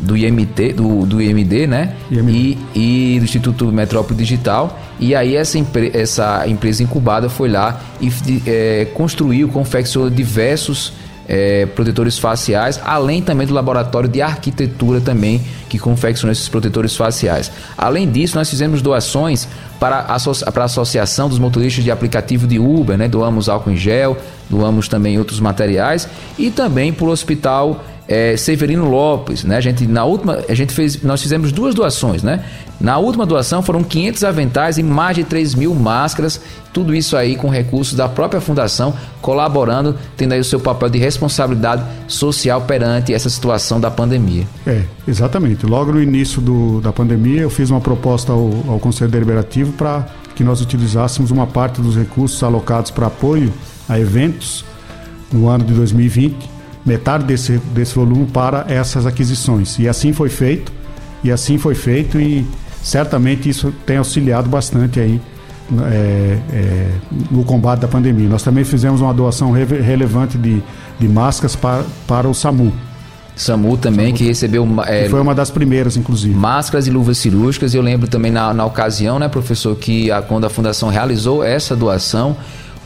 do 0.00 0.16
IMT, 0.16 0.72
do, 0.72 1.04
do 1.04 1.20
IMD, 1.20 1.66
né? 1.66 1.94
IMD. 2.10 2.32
E, 2.32 3.14
e 3.14 3.18
do 3.18 3.24
Instituto 3.24 3.66
Metrópole 3.66 4.16
Digital. 4.16 4.80
E 4.98 5.14
aí 5.14 5.36
essa, 5.36 5.58
essa 5.92 6.48
empresa 6.48 6.82
incubada 6.82 7.28
foi 7.28 7.50
lá 7.50 7.78
e 8.00 8.10
é, 8.46 8.86
construiu, 8.94 9.48
confeccionou 9.48 10.08
diversos 10.08 10.94
é, 11.28 11.66
protetores 11.66 12.18
faciais, 12.18 12.80
além 12.84 13.22
também 13.22 13.46
do 13.46 13.54
laboratório 13.54 14.08
de 14.08 14.20
arquitetura 14.20 15.00
também 15.00 15.40
que 15.68 15.78
confecciona 15.78 16.32
esses 16.32 16.48
protetores 16.48 16.96
faciais. 16.96 17.50
Além 17.76 18.10
disso, 18.10 18.36
nós 18.36 18.50
fizemos 18.50 18.82
doações 18.82 19.48
para 19.78 20.00
a, 20.00 20.52
para 20.52 20.62
a 20.62 20.66
Associação 20.66 21.28
dos 21.28 21.38
Motoristas 21.38 21.82
de 21.82 21.90
Aplicativo 21.90 22.46
de 22.46 22.58
Uber, 22.58 22.96
né? 22.96 23.08
doamos 23.08 23.48
álcool 23.48 23.70
em 23.70 23.76
gel, 23.76 24.16
doamos 24.48 24.88
também 24.88 25.18
outros 25.18 25.40
materiais 25.40 26.08
e 26.38 26.50
também 26.50 26.92
para 26.92 27.06
o 27.06 27.10
Hospital 27.10 27.84
é, 28.08 28.36
Severino 28.36 28.88
Lopes, 28.88 29.44
né? 29.44 29.56
A 29.56 29.60
gente 29.60 29.86
na 29.86 30.04
última, 30.04 30.38
a 30.48 30.54
gente 30.54 30.72
fez, 30.72 31.02
nós 31.02 31.22
fizemos 31.22 31.52
duas 31.52 31.74
doações, 31.74 32.22
né? 32.22 32.44
Na 32.80 32.98
última 32.98 33.24
doação 33.24 33.62
foram 33.62 33.84
500 33.84 34.24
aventais 34.24 34.76
e 34.76 34.82
mais 34.82 35.16
de 35.16 35.22
3 35.22 35.54
mil 35.54 35.72
máscaras, 35.72 36.40
tudo 36.72 36.92
isso 36.92 37.16
aí 37.16 37.36
com 37.36 37.48
recursos 37.48 37.94
da 37.94 38.08
própria 38.08 38.40
fundação, 38.40 38.92
colaborando, 39.20 39.96
tendo 40.16 40.32
aí 40.32 40.40
o 40.40 40.44
seu 40.44 40.58
papel 40.58 40.88
de 40.88 40.98
responsabilidade 40.98 41.84
social 42.08 42.62
perante 42.62 43.14
essa 43.14 43.30
situação 43.30 43.80
da 43.80 43.90
pandemia. 43.90 44.44
É, 44.66 44.82
exatamente. 45.06 45.64
Logo 45.64 45.92
no 45.92 46.02
início 46.02 46.40
do, 46.40 46.80
da 46.80 46.92
pandemia, 46.92 47.42
eu 47.42 47.50
fiz 47.50 47.70
uma 47.70 47.80
proposta 47.80 48.32
ao, 48.32 48.50
ao 48.66 48.80
Conselho 48.80 49.10
Deliberativo 49.10 49.72
para 49.74 50.06
que 50.34 50.42
nós 50.42 50.60
utilizássemos 50.60 51.30
uma 51.30 51.46
parte 51.46 51.80
dos 51.80 51.96
recursos 51.96 52.42
alocados 52.42 52.90
para 52.90 53.06
apoio 53.06 53.52
a 53.88 53.98
eventos 53.98 54.64
no 55.32 55.48
ano 55.48 55.64
de 55.64 55.72
2020 55.72 56.51
metade 56.84 57.24
desse, 57.24 57.58
desse 57.74 57.94
volume 57.94 58.26
para 58.26 58.64
essas 58.68 59.06
aquisições. 59.06 59.78
E 59.78 59.88
assim 59.88 60.12
foi 60.12 60.28
feito, 60.28 60.72
e 61.22 61.30
assim 61.30 61.58
foi 61.58 61.74
feito, 61.74 62.20
e 62.20 62.46
certamente 62.82 63.48
isso 63.48 63.72
tem 63.86 63.96
auxiliado 63.98 64.48
bastante 64.48 64.98
aí 64.98 65.20
é, 65.80 66.38
é, 66.52 66.88
no 67.30 67.44
combate 67.44 67.80
da 67.80 67.88
pandemia. 67.88 68.28
Nós 68.28 68.42
também 68.42 68.64
fizemos 68.64 69.00
uma 69.00 69.14
doação 69.14 69.52
re 69.52 69.64
relevante 69.64 70.36
de, 70.36 70.62
de 70.98 71.08
máscaras 71.08 71.56
para, 71.56 71.84
para 72.06 72.28
o 72.28 72.34
SAMU. 72.34 72.72
SAMU 73.34 73.78
também, 73.78 74.06
SAMU, 74.06 74.18
que 74.18 74.24
recebeu. 74.24 74.68
É, 74.84 75.04
que 75.04 75.08
foi 75.08 75.20
uma 75.20 75.34
das 75.34 75.50
primeiras, 75.50 75.96
inclusive. 75.96 76.34
Máscaras 76.34 76.86
e 76.86 76.90
luvas 76.90 77.16
cirúrgicas. 77.18 77.74
Eu 77.74 77.82
lembro 77.82 78.08
também 78.08 78.30
na, 78.30 78.52
na 78.52 78.64
ocasião, 78.64 79.18
né, 79.18 79.28
professor, 79.28 79.74
que 79.76 80.10
a, 80.10 80.20
quando 80.20 80.44
a 80.44 80.50
Fundação 80.50 80.88
realizou 80.88 81.42
essa 81.42 81.74
doação, 81.74 82.36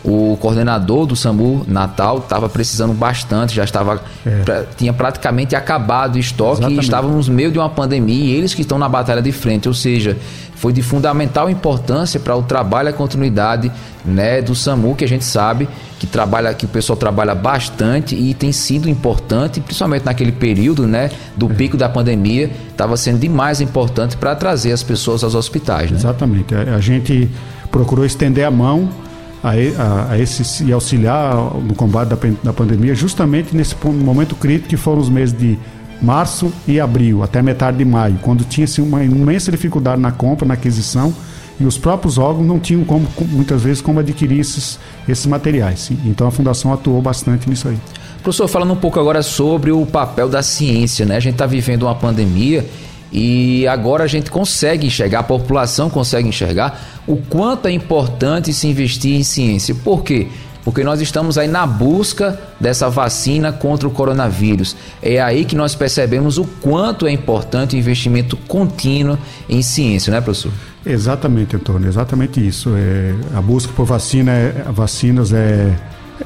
o 0.06 0.36
coordenador 0.36 1.04
do 1.04 1.16
SAMU 1.16 1.64
Natal 1.66 2.18
estava 2.18 2.48
precisando 2.48 2.94
bastante, 2.94 3.54
já 3.54 3.64
estava 3.64 4.00
é. 4.24 4.42
pra, 4.42 4.62
tinha 4.76 4.92
praticamente 4.92 5.56
acabado 5.56 6.14
o 6.14 6.18
estoque 6.18 6.60
Exatamente. 6.60 6.80
e 6.80 6.84
estávamos 6.84 7.28
no 7.28 7.34
meio 7.34 7.50
de 7.50 7.58
uma 7.58 7.68
pandemia 7.68 8.24
e 8.24 8.30
eles 8.32 8.54
que 8.54 8.62
estão 8.62 8.78
na 8.78 8.88
batalha 8.88 9.20
de 9.20 9.32
frente, 9.32 9.66
ou 9.66 9.74
seja, 9.74 10.16
foi 10.54 10.72
de 10.72 10.80
fundamental 10.80 11.50
importância 11.50 12.20
para 12.20 12.36
o 12.36 12.42
trabalho 12.42 12.88
e 12.88 12.90
a 12.90 12.92
continuidade 12.92 13.70
né, 14.04 14.40
do 14.40 14.54
SAMU, 14.54 14.94
que 14.94 15.04
a 15.04 15.08
gente 15.08 15.24
sabe 15.24 15.68
que 15.98 16.06
trabalha, 16.06 16.54
que 16.54 16.66
o 16.66 16.68
pessoal 16.68 16.96
trabalha 16.96 17.34
bastante 17.34 18.14
e 18.14 18.32
tem 18.32 18.52
sido 18.52 18.88
importante, 18.88 19.60
principalmente 19.60 20.04
naquele 20.04 20.30
período 20.30 20.86
né, 20.86 21.10
do 21.36 21.50
é. 21.50 21.54
pico 21.54 21.76
da 21.76 21.88
pandemia, 21.88 22.48
estava 22.70 22.96
sendo 22.96 23.18
demais 23.18 23.60
importante 23.60 24.16
para 24.16 24.36
trazer 24.36 24.70
as 24.70 24.84
pessoas 24.84 25.24
aos 25.24 25.34
hospitais. 25.34 25.90
Né? 25.90 25.96
Exatamente. 25.96 26.54
A, 26.54 26.76
a 26.76 26.80
gente 26.80 27.28
procurou 27.72 28.04
estender 28.04 28.46
a 28.46 28.50
mão 28.50 28.88
a, 29.46 30.12
a, 30.12 30.18
esse, 30.18 30.64
e 30.64 30.72
auxiliar 30.72 31.34
no 31.62 31.74
combate 31.74 32.08
da, 32.08 32.18
da 32.42 32.52
pandemia, 32.52 32.94
justamente 32.94 33.54
nesse 33.54 33.76
momento 33.84 34.34
crítico 34.34 34.68
que 34.68 34.76
foram 34.76 35.00
os 35.00 35.08
meses 35.08 35.36
de 35.36 35.58
março 36.02 36.52
e 36.66 36.80
abril, 36.80 37.22
até 37.22 37.40
metade 37.40 37.78
de 37.78 37.84
maio, 37.84 38.18
quando 38.22 38.44
tinha-se 38.44 38.80
uma 38.80 39.04
imensa 39.04 39.50
dificuldade 39.50 40.00
na 40.00 40.12
compra, 40.12 40.46
na 40.46 40.54
aquisição, 40.54 41.14
e 41.58 41.64
os 41.64 41.78
próprios 41.78 42.18
órgãos 42.18 42.46
não 42.46 42.58
tinham 42.58 42.84
como, 42.84 43.08
muitas 43.28 43.62
vezes 43.62 43.80
como 43.80 44.00
adquirir 44.00 44.40
esses, 44.40 44.78
esses 45.08 45.24
materiais. 45.24 45.90
Então 46.04 46.26
a 46.26 46.30
Fundação 46.30 46.72
atuou 46.72 47.00
bastante 47.00 47.48
nisso 47.48 47.68
aí. 47.68 47.78
Professor, 48.22 48.46
falando 48.48 48.72
um 48.72 48.76
pouco 48.76 49.00
agora 49.00 49.22
sobre 49.22 49.70
o 49.70 49.86
papel 49.86 50.28
da 50.28 50.42
ciência, 50.42 51.06
né? 51.06 51.16
A 51.16 51.20
gente 51.20 51.34
está 51.34 51.46
vivendo 51.46 51.84
uma 51.84 51.94
pandemia 51.94 52.66
e 53.12 53.66
agora 53.68 54.04
a 54.04 54.06
gente 54.06 54.30
consegue 54.30 54.86
enxergar, 54.86 55.20
a 55.20 55.22
população 55.22 55.88
consegue 55.88 56.28
enxergar 56.28 57.02
o 57.06 57.16
quanto 57.16 57.68
é 57.68 57.72
importante 57.72 58.52
se 58.52 58.66
investir 58.66 59.14
em 59.14 59.22
ciência. 59.22 59.74
Por 59.74 60.02
quê? 60.02 60.28
Porque 60.64 60.82
nós 60.82 61.00
estamos 61.00 61.38
aí 61.38 61.46
na 61.46 61.64
busca 61.64 62.40
dessa 62.58 62.90
vacina 62.90 63.52
contra 63.52 63.86
o 63.86 63.90
coronavírus. 63.90 64.76
É 65.00 65.22
aí 65.22 65.44
que 65.44 65.54
nós 65.54 65.76
percebemos 65.76 66.38
o 66.38 66.44
quanto 66.44 67.06
é 67.06 67.12
importante 67.12 67.76
o 67.76 67.78
investimento 67.78 68.36
contínuo 68.36 69.16
em 69.48 69.62
ciência, 69.62 70.12
né, 70.12 70.20
professor? 70.20 70.50
Exatamente, 70.84 71.54
Antônio, 71.54 71.88
exatamente 71.88 72.44
isso. 72.44 72.74
É, 72.76 73.14
a 73.36 73.40
busca 73.40 73.72
por 73.72 73.86
vacina, 73.86 74.32
é, 74.32 74.66
vacinas 74.72 75.32
é, 75.32 75.72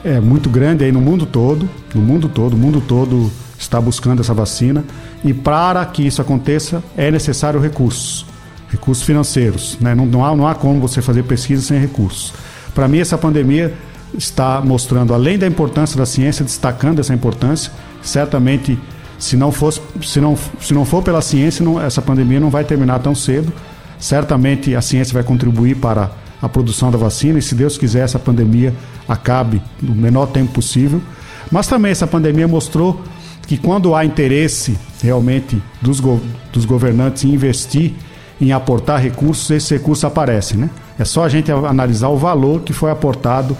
é 0.02 0.20
muito 0.20 0.48
grande 0.48 0.84
aí 0.84 0.92
no 0.92 1.02
mundo 1.02 1.26
todo, 1.26 1.68
no 1.94 2.00
mundo 2.00 2.26
todo, 2.26 2.54
o 2.54 2.56
mundo 2.56 2.80
todo 2.80 3.30
está 3.60 3.80
buscando 3.80 4.20
essa 4.20 4.32
vacina. 4.32 4.82
E 5.22 5.34
para 5.34 5.84
que 5.84 6.06
isso 6.06 6.20
aconteça, 6.22 6.82
é 6.96 7.10
necessário 7.10 7.60
recursos, 7.60 8.26
recursos 8.70 9.04
financeiros. 9.04 9.76
Né? 9.80 9.94
Não, 9.94 10.06
não, 10.06 10.24
há, 10.24 10.34
não 10.34 10.48
há 10.48 10.54
como 10.54 10.80
você 10.80 11.02
fazer 11.02 11.22
pesquisa 11.24 11.62
sem 11.62 11.78
recursos. 11.78 12.32
Para 12.74 12.88
mim, 12.88 12.98
essa 12.98 13.18
pandemia 13.18 13.74
está 14.16 14.60
mostrando, 14.60 15.12
além 15.12 15.38
da 15.38 15.46
importância 15.46 15.96
da 15.96 16.06
ciência, 16.06 16.44
destacando 16.44 17.00
essa 17.00 17.12
importância. 17.12 17.70
Certamente, 18.02 18.78
se 19.18 19.36
não, 19.36 19.52
fosse, 19.52 19.80
se 20.02 20.20
não, 20.20 20.36
se 20.60 20.72
não 20.72 20.86
for 20.86 21.02
pela 21.02 21.20
ciência, 21.20 21.62
não, 21.62 21.80
essa 21.80 22.00
pandemia 22.00 22.40
não 22.40 22.48
vai 22.48 22.64
terminar 22.64 23.00
tão 23.00 23.14
cedo. 23.14 23.52
Certamente, 23.98 24.74
a 24.74 24.80
ciência 24.80 25.12
vai 25.12 25.22
contribuir 25.22 25.76
para 25.76 26.10
a 26.40 26.48
produção 26.48 26.90
da 26.90 26.96
vacina 26.96 27.38
e, 27.38 27.42
se 27.42 27.54
Deus 27.54 27.76
quiser, 27.76 28.04
essa 28.04 28.18
pandemia 28.18 28.74
acabe 29.06 29.60
no 29.82 29.94
menor 29.94 30.28
tempo 30.28 30.52
possível. 30.52 31.02
Mas 31.50 31.66
também 31.66 31.90
essa 31.90 32.06
pandemia 32.06 32.48
mostrou 32.48 33.04
que 33.50 33.56
quando 33.56 33.96
há 33.96 34.04
interesse 34.04 34.78
realmente 35.02 35.60
dos, 35.82 35.98
go 35.98 36.20
dos 36.52 36.64
governantes 36.64 37.24
em 37.24 37.34
investir, 37.34 37.94
em 38.40 38.52
aportar 38.52 39.02
recursos, 39.02 39.50
esses 39.50 39.68
recursos 39.68 40.04
aparecem, 40.04 40.56
né? 40.56 40.70
É 40.96 41.04
só 41.04 41.24
a 41.24 41.28
gente 41.28 41.50
analisar 41.50 42.10
o 42.10 42.16
valor 42.16 42.60
que 42.60 42.72
foi 42.72 42.92
aportado 42.92 43.56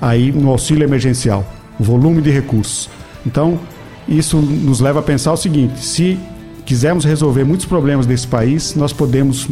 aí 0.00 0.32
no 0.32 0.48
auxílio 0.48 0.82
emergencial, 0.82 1.44
o 1.78 1.84
volume 1.84 2.22
de 2.22 2.30
recursos. 2.30 2.88
Então, 3.26 3.60
isso 4.08 4.38
nos 4.38 4.80
leva 4.80 5.00
a 5.00 5.02
pensar 5.02 5.34
o 5.34 5.36
seguinte: 5.36 5.78
se 5.78 6.18
quisermos 6.64 7.04
resolver 7.04 7.44
muitos 7.44 7.66
problemas 7.66 8.06
desse 8.06 8.26
país, 8.26 8.74
nós 8.74 8.94
podemos 8.94 9.46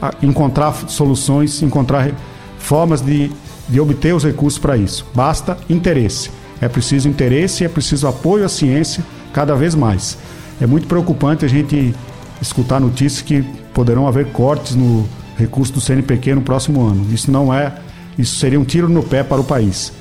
ah, 0.00 0.14
encontrar 0.22 0.72
soluções, 0.86 1.60
encontrar 1.62 2.12
formas 2.60 3.00
de, 3.00 3.28
de 3.68 3.80
obter 3.80 4.14
os 4.14 4.22
recursos 4.22 4.60
para 4.60 4.76
isso. 4.76 5.04
Basta 5.12 5.58
interesse. 5.68 6.30
É 6.60 6.68
preciso 6.68 7.08
interesse, 7.08 7.64
é 7.64 7.68
preciso 7.68 8.06
apoio 8.06 8.44
à 8.44 8.48
ciência 8.48 9.04
cada 9.32 9.54
vez 9.54 9.74
mais. 9.74 10.18
É 10.60 10.66
muito 10.66 10.86
preocupante 10.86 11.44
a 11.44 11.48
gente 11.48 11.94
escutar 12.40 12.80
notícias 12.80 13.22
que 13.22 13.42
poderão 13.72 14.06
haver 14.06 14.26
cortes 14.26 14.74
no 14.74 15.08
recurso 15.36 15.72
do 15.72 15.80
CNPq 15.80 16.34
no 16.34 16.42
próximo 16.42 16.86
ano. 16.86 17.06
Isso 17.12 17.30
não 17.30 17.52
é, 17.52 17.72
isso 18.18 18.36
seria 18.36 18.60
um 18.60 18.64
tiro 18.64 18.88
no 18.88 19.02
pé 19.02 19.22
para 19.22 19.40
o 19.40 19.44
país. 19.44 19.92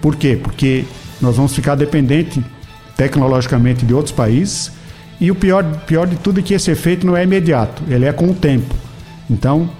Por 0.00 0.16
quê? 0.16 0.38
Porque 0.42 0.84
nós 1.20 1.36
vamos 1.36 1.54
ficar 1.54 1.74
dependente 1.74 2.42
tecnologicamente 2.96 3.84
de 3.84 3.94
outros 3.94 4.14
países 4.14 4.72
e 5.20 5.30
o 5.30 5.34
pior, 5.34 5.64
pior 5.86 6.06
de 6.06 6.16
tudo 6.16 6.40
é 6.40 6.42
que 6.42 6.54
esse 6.54 6.70
efeito 6.70 7.06
não 7.06 7.16
é 7.16 7.22
imediato, 7.22 7.82
ele 7.88 8.06
é 8.06 8.12
com 8.12 8.30
o 8.30 8.34
tempo. 8.34 8.74
Então, 9.28 9.70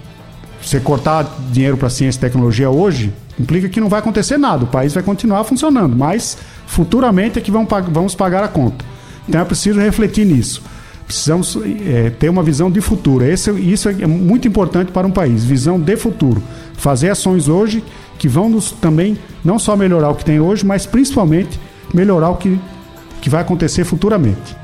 você 0.62 0.80
cortar 0.80 1.24
dinheiro 1.50 1.76
para 1.76 1.88
ciência 1.88 2.18
e 2.18 2.20
tecnologia 2.20 2.70
hoje 2.70 3.12
implica 3.38 3.68
que 3.68 3.80
não 3.80 3.88
vai 3.88 4.00
acontecer 4.00 4.36
nada, 4.36 4.64
o 4.64 4.66
país 4.66 4.92
vai 4.92 5.02
continuar 5.02 5.44
funcionando, 5.44 5.96
mas 5.96 6.36
futuramente 6.66 7.38
é 7.38 7.42
que 7.42 7.50
vamos 7.50 8.14
pagar 8.14 8.44
a 8.44 8.48
conta. 8.48 8.84
Então 9.28 9.40
é 9.40 9.44
preciso 9.44 9.80
refletir 9.80 10.26
nisso. 10.26 10.62
Precisamos 11.06 11.58
é, 11.86 12.10
ter 12.10 12.28
uma 12.28 12.42
visão 12.42 12.70
de 12.70 12.80
futuro. 12.80 13.24
Esse, 13.24 13.50
isso 13.50 13.88
é 13.88 14.06
muito 14.06 14.46
importante 14.46 14.92
para 14.92 15.06
um 15.06 15.10
país, 15.10 15.42
visão 15.44 15.78
de 15.80 15.96
futuro. 15.96 16.40
Fazer 16.74 17.10
ações 17.10 17.48
hoje 17.48 17.82
que 18.18 18.28
vão 18.28 18.48
nos 18.48 18.70
também 18.70 19.18
não 19.44 19.58
só 19.58 19.76
melhorar 19.76 20.10
o 20.10 20.14
que 20.14 20.24
tem 20.24 20.38
hoje, 20.38 20.64
mas 20.64 20.86
principalmente 20.86 21.58
melhorar 21.92 22.30
o 22.30 22.36
que, 22.36 22.60
que 23.20 23.30
vai 23.30 23.40
acontecer 23.40 23.82
futuramente. 23.84 24.54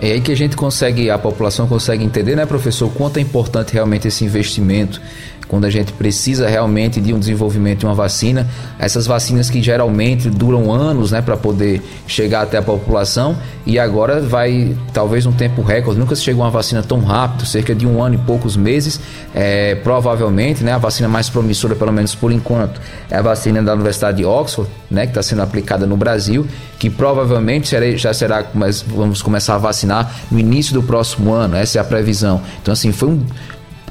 É 0.00 0.12
aí 0.12 0.20
que 0.20 0.32
a 0.32 0.36
gente 0.36 0.56
consegue, 0.56 1.10
a 1.10 1.18
população 1.18 1.66
consegue 1.66 2.02
entender, 2.02 2.34
né, 2.34 2.46
professor, 2.46 2.90
quanto 2.90 3.18
é 3.18 3.20
importante 3.20 3.74
realmente 3.74 4.08
esse 4.08 4.24
investimento 4.24 5.00
quando 5.50 5.64
a 5.64 5.70
gente 5.70 5.92
precisa 5.92 6.48
realmente 6.48 7.00
de 7.00 7.12
um 7.12 7.18
desenvolvimento 7.18 7.80
de 7.80 7.86
uma 7.86 7.94
vacina, 7.94 8.46
essas 8.78 9.04
vacinas 9.04 9.50
que 9.50 9.60
geralmente 9.60 10.30
duram 10.30 10.72
anos, 10.72 11.10
né, 11.10 11.20
para 11.20 11.36
poder 11.36 11.82
chegar 12.06 12.42
até 12.42 12.56
a 12.56 12.62
população 12.62 13.36
e 13.66 13.76
agora 13.76 14.20
vai 14.20 14.76
talvez 14.92 15.26
um 15.26 15.32
tempo 15.32 15.60
recorde, 15.60 15.98
nunca 15.98 16.14
se 16.14 16.22
chegou 16.22 16.44
uma 16.44 16.50
vacina 16.52 16.84
tão 16.84 17.00
rápido, 17.00 17.44
cerca 17.44 17.74
de 17.74 17.84
um 17.84 18.00
ano 18.00 18.14
e 18.14 18.18
poucos 18.18 18.56
meses, 18.56 19.00
é, 19.34 19.74
provavelmente, 19.74 20.62
né, 20.62 20.72
a 20.72 20.78
vacina 20.78 21.08
mais 21.08 21.28
promissora, 21.28 21.74
pelo 21.74 21.92
menos 21.92 22.14
por 22.14 22.30
enquanto, 22.30 22.80
é 23.10 23.16
a 23.16 23.22
vacina 23.22 23.60
da 23.60 23.74
Universidade 23.74 24.18
de 24.18 24.24
Oxford, 24.24 24.70
né, 24.88 25.02
que 25.02 25.10
está 25.10 25.22
sendo 25.22 25.42
aplicada 25.42 25.84
no 25.84 25.96
Brasil, 25.96 26.46
que 26.78 26.88
provavelmente 26.88 27.74
já 27.96 28.14
será, 28.14 28.44
vamos 28.86 29.20
começar 29.20 29.56
a 29.56 29.58
vacinar 29.58 30.14
no 30.30 30.38
início 30.38 30.74
do 30.74 30.82
próximo 30.82 31.32
ano, 31.32 31.56
essa 31.56 31.78
é 31.78 31.80
a 31.80 31.84
previsão. 31.84 32.40
Então 32.62 32.72
assim, 32.72 32.92
foi 32.92 33.08
um 33.08 33.20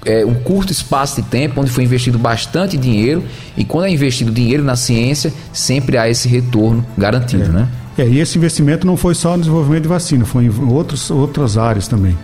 é, 0.05 0.25
um 0.25 0.33
curto 0.35 0.71
espaço 0.71 1.21
de 1.21 1.27
tempo 1.27 1.59
onde 1.61 1.69
foi 1.69 1.83
investido 1.83 2.17
bastante 2.17 2.77
dinheiro 2.77 3.23
e 3.57 3.63
quando 3.63 3.85
é 3.85 3.91
investido 3.91 4.31
dinheiro 4.31 4.63
na 4.63 4.75
ciência 4.75 5.33
sempre 5.51 5.97
há 5.97 6.09
esse 6.09 6.27
retorno 6.27 6.85
garantido, 6.97 7.45
é. 7.45 7.47
né? 7.47 7.67
É, 7.97 8.07
e 8.07 8.19
esse 8.19 8.37
investimento 8.37 8.87
não 8.87 8.95
foi 8.95 9.13
só 9.13 9.33
no 9.33 9.39
desenvolvimento 9.39 9.83
de 9.83 9.89
vacina, 9.89 10.23
foi 10.23 10.45
em 10.45 10.71
outros, 10.71 11.11
outras 11.11 11.57
áreas 11.57 11.87
também. 11.87 12.17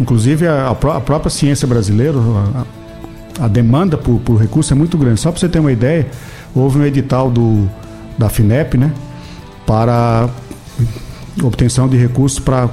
Inclusive 0.00 0.48
a, 0.48 0.70
a 0.70 1.00
própria 1.00 1.30
ciência 1.30 1.68
brasileira, 1.68 2.18
a, 3.38 3.44
a 3.44 3.48
demanda 3.48 3.96
por, 3.96 4.18
por 4.20 4.40
recursos 4.40 4.72
é 4.72 4.74
muito 4.74 4.98
grande. 4.98 5.20
Só 5.20 5.30
para 5.30 5.38
você 5.38 5.48
ter 5.48 5.60
uma 5.60 5.70
ideia, 5.70 6.08
houve 6.52 6.78
um 6.78 6.84
edital 6.84 7.30
do, 7.30 7.70
da 8.18 8.28
FINEP, 8.28 8.76
né, 8.76 8.92
para 9.64 10.28
obtenção 11.40 11.88
de 11.88 11.96
recursos 11.96 12.40
para 12.40 12.68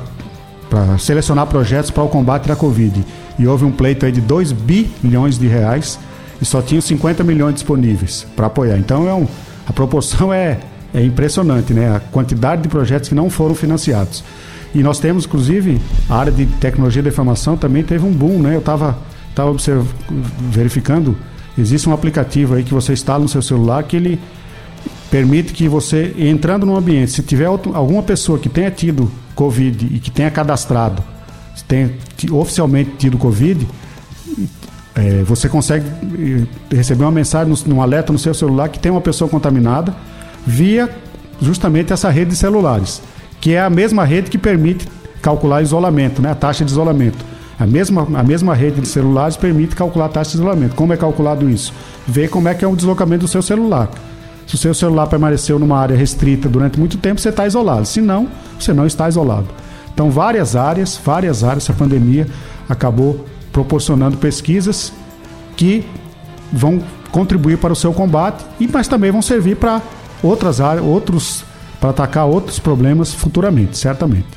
selecionar 0.97 1.45
projetos 1.45 1.91
para 1.91 2.03
o 2.03 2.09
combate 2.09 2.47
da 2.47 2.55
Covid 2.55 3.05
e 3.39 3.47
houve 3.47 3.63
um 3.63 3.71
pleito 3.71 4.05
aí 4.05 4.11
de 4.11 4.19
2 4.19 4.51
bilhões 4.51 5.39
de 5.39 5.47
reais 5.47 5.97
e 6.41 6.45
só 6.45 6.61
tinham 6.61 6.81
50 6.81 7.23
milhões 7.23 7.55
disponíveis 7.55 8.27
para 8.35 8.47
apoiar. 8.47 8.77
Então 8.77 9.07
é 9.07 9.13
um, 9.13 9.25
a 9.65 9.71
proporção 9.71 10.31
é, 10.31 10.59
é 10.93 11.01
impressionante, 11.03 11.73
né? 11.73 11.95
A 11.95 11.99
quantidade 11.99 12.61
de 12.61 12.67
projetos 12.67 13.07
que 13.07 13.15
não 13.15 13.29
foram 13.29 13.55
financiados. 13.55 14.23
E 14.75 14.83
nós 14.83 14.99
temos, 14.99 15.25
inclusive, 15.25 15.81
a 16.09 16.17
área 16.17 16.31
de 16.31 16.45
tecnologia 16.45 17.01
da 17.01 17.09
informação 17.09 17.57
também 17.57 17.81
teve 17.81 18.05
um 18.05 18.11
boom, 18.11 18.39
né? 18.39 18.55
Eu 18.55 18.59
estava 18.59 18.97
tava 19.33 19.55
verificando, 20.51 21.15
existe 21.57 21.87
um 21.87 21.93
aplicativo 21.93 22.55
aí 22.55 22.63
que 22.63 22.73
você 22.73 22.91
instala 22.91 23.23
no 23.23 23.29
seu 23.29 23.41
celular 23.41 23.83
que 23.83 23.95
ele 23.95 24.19
permite 25.09 25.53
que 25.53 25.67
você, 25.67 26.13
entrando 26.17 26.65
no 26.65 26.75
ambiente, 26.75 27.11
se 27.11 27.23
tiver 27.23 27.45
alguma 27.45 28.03
pessoa 28.03 28.37
que 28.37 28.49
tenha 28.49 28.69
tido 28.69 29.09
Covid 29.33 29.87
e 29.91 29.99
que 29.99 30.11
tenha 30.11 30.29
cadastrado 30.29 31.01
tenha 31.63 31.91
oficialmente 32.31 32.91
tido 32.97 33.17
Covid, 33.17 33.67
É, 34.95 35.23
você 35.23 35.47
consegue 35.47 35.85
eh, 35.87 36.75
receber 36.75 37.05
uma 37.05 37.11
mensagem, 37.11 37.53
um 37.67 37.81
alerta 37.81 38.11
no 38.11 38.19
seu 38.19 38.33
celular 38.33 38.67
que 38.67 38.79
tem 38.79 38.91
uma 38.91 38.99
pessoa 38.99 39.29
contaminada 39.29 39.95
via 40.45 40.89
justamente 41.39 41.93
essa 41.93 42.09
rede 42.09 42.31
de 42.31 42.35
celulares, 42.35 43.01
que 43.39 43.53
é 43.53 43.61
a 43.61 43.69
mesma 43.69 44.03
rede 44.03 44.29
que 44.29 44.37
permite 44.37 44.87
calcular 45.21 45.61
isolamento, 45.61 46.21
né, 46.21 46.31
a 46.31 46.35
taxa 46.35 46.65
de 46.65 46.71
isolamento. 46.71 47.23
A 47.57 47.65
mesma, 47.65 48.07
a 48.13 48.23
mesma 48.23 48.53
rede 48.53 48.81
de 48.81 48.87
celulares 48.87 49.37
permite 49.37 49.73
calcular 49.75 50.07
a 50.07 50.09
taxa 50.09 50.31
de 50.31 50.37
isolamento. 50.37 50.75
Como 50.75 50.91
é 50.91 50.97
calculado 50.97 51.49
isso? 51.49 51.71
Ver 52.05 52.27
como 52.29 52.49
é 52.49 52.53
que 52.53 52.65
é 52.65 52.67
o 52.67 52.75
deslocamento 52.75 53.25
do 53.25 53.27
seu 53.29 53.41
celular. 53.41 53.89
Se 54.47 54.55
o 54.55 54.57
seu 54.57 54.73
celular 54.73 55.07
permaneceu 55.07 55.59
numa 55.59 55.77
área 55.77 55.95
restrita 55.95 56.49
durante 56.49 56.79
muito 56.79 56.97
tempo, 56.97 57.21
você 57.21 57.29
está 57.29 57.45
isolado. 57.45 57.85
Se 57.85 58.01
não, 58.01 58.27
você 58.59 58.73
não 58.73 58.85
está 58.85 59.07
isolado. 59.07 59.47
Então, 59.99 60.09
várias 60.09 60.55
áreas, 60.55 60.97
várias 61.03 61.43
áreas, 61.43 61.65
essa 61.65 61.73
pandemia 61.73 62.25
acabou 62.69 63.25
proporcionando 63.51 64.15
pesquisas 64.15 64.93
que 65.57 65.85
vão 66.53 66.81
contribuir 67.11 67.57
para 67.57 67.73
o 67.73 67.75
seu 67.75 67.91
combate, 67.91 68.45
e 68.61 68.65
mas 68.65 68.87
também 68.87 69.11
vão 69.11 69.21
servir 69.21 69.57
para 69.57 69.81
outras 70.23 70.61
áreas, 70.61 70.85
outros 70.85 71.43
para 71.81 71.89
atacar 71.89 72.25
outros 72.27 72.59
problemas 72.59 73.13
futuramente, 73.13 73.77
certamente. 73.77 74.27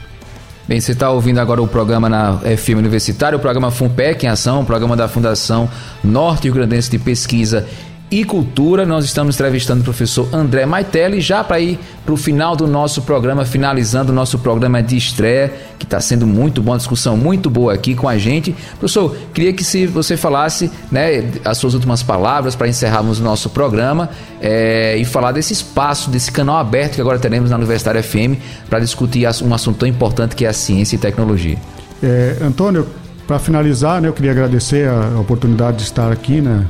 Bem, 0.66 0.80
você 0.80 0.90
está 0.90 1.12
ouvindo 1.12 1.38
agora 1.38 1.62
o 1.62 1.68
programa 1.68 2.08
na 2.08 2.38
FM 2.38 2.78
Universitário, 2.78 3.38
o 3.38 3.40
programa 3.40 3.70
FUNPEC 3.70 4.26
em 4.26 4.28
Ação, 4.30 4.62
o 4.62 4.64
programa 4.64 4.96
da 4.96 5.06
Fundação 5.06 5.70
Norte 6.02 6.42
Rio 6.42 6.54
Grandense 6.54 6.90
de 6.90 6.98
Pesquisa 6.98 7.68
e 8.12 8.24
Cultura. 8.24 8.84
Nós 8.84 9.06
estamos 9.06 9.34
entrevistando 9.36 9.80
o 9.80 9.84
professor 9.84 10.28
André 10.32 10.66
Maitelli, 10.66 11.18
já 11.18 11.42
para 11.42 11.58
ir 11.58 11.78
para 12.04 12.12
o 12.12 12.16
final 12.16 12.54
do 12.54 12.66
nosso 12.66 13.02
programa, 13.02 13.46
finalizando 13.46 14.12
o 14.12 14.14
nosso 14.14 14.38
programa 14.38 14.82
de 14.82 14.98
estreia, 14.98 15.50
que 15.78 15.86
está 15.86 15.98
sendo 15.98 16.26
muito 16.26 16.60
bom, 16.60 16.76
discussão 16.76 17.16
muito 17.16 17.48
boa 17.48 17.72
aqui 17.72 17.94
com 17.94 18.06
a 18.06 18.18
gente. 18.18 18.54
Professor, 18.78 19.16
queria 19.32 19.52
que 19.54 19.64
se 19.64 19.86
você 19.86 20.14
falasse 20.16 20.70
né, 20.90 21.30
as 21.42 21.56
suas 21.56 21.72
últimas 21.72 22.02
palavras 22.02 22.54
para 22.54 22.68
encerrarmos 22.68 23.18
o 23.18 23.22
nosso 23.22 23.48
programa 23.48 24.10
é, 24.42 24.94
e 24.98 25.04
falar 25.06 25.32
desse 25.32 25.54
espaço, 25.54 26.10
desse 26.10 26.30
canal 26.30 26.58
aberto 26.58 26.96
que 26.96 27.00
agora 27.00 27.18
teremos 27.18 27.48
na 27.48 27.56
Universitária 27.56 28.02
FM 28.02 28.36
para 28.68 28.78
discutir 28.78 29.26
um 29.42 29.54
assunto 29.54 29.78
tão 29.78 29.88
importante 29.88 30.36
que 30.36 30.44
é 30.44 30.48
a 30.48 30.52
ciência 30.52 30.96
e 30.96 30.98
tecnologia. 30.98 31.56
É, 32.02 32.36
Antônio, 32.42 32.86
para 33.26 33.38
finalizar, 33.38 34.02
né, 34.02 34.08
eu 34.08 34.12
queria 34.12 34.32
agradecer 34.32 34.86
a 34.86 35.18
oportunidade 35.18 35.78
de 35.78 35.84
estar 35.84 36.12
aqui, 36.12 36.42
né, 36.42 36.66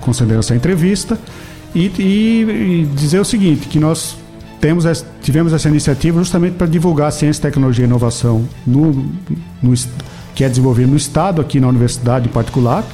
conceder 0.00 0.38
essa 0.38 0.54
entrevista 0.54 1.18
e, 1.74 1.86
e, 1.98 2.82
e, 2.82 2.88
dizer 2.94 3.20
o 3.20 3.24
seguinte, 3.24 3.66
que 3.68 3.78
nós 3.78 4.16
temos, 4.60 4.84
tivemos 5.22 5.52
essa 5.52 5.68
iniciativa 5.68 6.18
justamente 6.18 6.54
para 6.54 6.66
divulgar 6.66 7.08
a 7.08 7.10
ciência, 7.10 7.42
tecnologia 7.42 7.84
e 7.84 7.88
inovação 7.88 8.46
no, 8.66 8.92
no, 9.62 9.74
que 10.34 10.44
é 10.44 10.48
desenvolvido 10.48 10.90
no 10.90 10.96
Estado, 10.96 11.40
aqui 11.40 11.58
na 11.58 11.68
universidade 11.68 12.28
em 12.28 12.32
particular. 12.32 12.84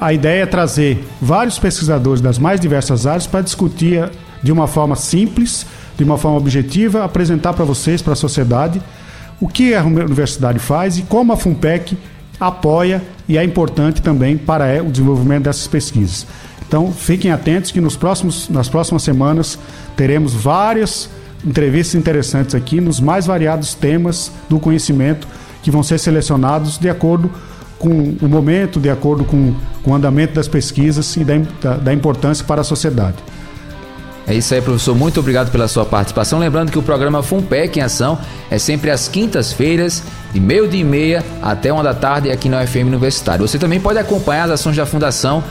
A 0.00 0.12
ideia 0.12 0.42
é 0.42 0.46
trazer 0.46 1.04
vários 1.20 1.58
pesquisadores 1.58 2.20
das 2.20 2.38
mais 2.38 2.60
diversas 2.60 3.06
áreas 3.06 3.26
para 3.26 3.40
discutir 3.40 4.10
de 4.42 4.52
uma 4.52 4.66
forma 4.66 4.94
simples, 4.94 5.66
de 5.96 6.04
uma 6.04 6.18
forma 6.18 6.36
objetiva, 6.36 7.04
apresentar 7.04 7.54
para 7.54 7.64
vocês, 7.64 8.02
para 8.02 8.12
a 8.12 8.16
sociedade, 8.16 8.80
o 9.40 9.48
que 9.48 9.74
a 9.74 9.82
universidade 9.82 10.58
faz 10.58 10.98
e 10.98 11.02
como 11.02 11.32
a 11.32 11.36
FUNPEC 11.36 11.96
apoia 12.38 13.02
e 13.28 13.38
é 13.38 13.44
importante 13.44 14.02
também 14.02 14.36
para 14.36 14.66
é, 14.66 14.80
o 14.82 14.90
desenvolvimento 14.90 15.44
dessas 15.44 15.66
pesquisas. 15.66 16.26
Então, 16.66 16.92
fiquem 16.92 17.30
atentos 17.30 17.70
que 17.70 17.80
nos 17.80 17.96
próximos, 17.96 18.48
nas 18.48 18.68
próximas 18.68 19.02
semanas 19.02 19.58
teremos 19.96 20.34
várias 20.34 21.08
entrevistas 21.44 21.94
interessantes 21.94 22.54
aqui 22.54 22.80
nos 22.80 23.00
mais 23.00 23.26
variados 23.26 23.74
temas 23.74 24.32
do 24.48 24.58
conhecimento 24.58 25.28
que 25.62 25.70
vão 25.70 25.82
ser 25.82 25.98
selecionados 25.98 26.78
de 26.78 26.88
acordo 26.88 27.30
com 27.78 28.16
o 28.20 28.28
momento, 28.28 28.80
de 28.80 28.88
acordo 28.88 29.24
com, 29.24 29.54
com 29.82 29.90
o 29.90 29.94
andamento 29.94 30.34
das 30.34 30.48
pesquisas 30.48 31.16
e 31.16 31.24
da, 31.24 31.34
da, 31.60 31.76
da 31.76 31.92
importância 31.92 32.44
para 32.44 32.62
a 32.62 32.64
sociedade. 32.64 33.16
É 34.26 34.34
isso 34.34 34.54
aí, 34.54 34.62
professor. 34.62 34.94
Muito 34.94 35.20
obrigado 35.20 35.50
pela 35.50 35.68
sua 35.68 35.84
participação. 35.84 36.38
Lembrando 36.38 36.72
que 36.72 36.78
o 36.78 36.82
programa 36.82 37.22
FUNPEC 37.22 37.78
em 37.78 37.82
Ação 37.82 38.18
é 38.50 38.58
sempre 38.58 38.90
às 38.90 39.06
quintas-feiras, 39.06 40.02
de 40.32 40.40
meio 40.40 40.66
dia 40.66 40.80
e 40.80 40.84
meia 40.84 41.24
até 41.42 41.72
uma 41.72 41.82
da 41.82 41.92
tarde 41.92 42.30
aqui 42.30 42.48
na 42.48 42.62
UFM 42.62 42.86
Universitário. 42.86 43.46
Você 43.46 43.58
também 43.58 43.78
pode 43.78 43.98
acompanhar 43.98 44.44
as 44.44 44.52
ações 44.52 44.76
da 44.76 44.86
Fundação 44.86 45.44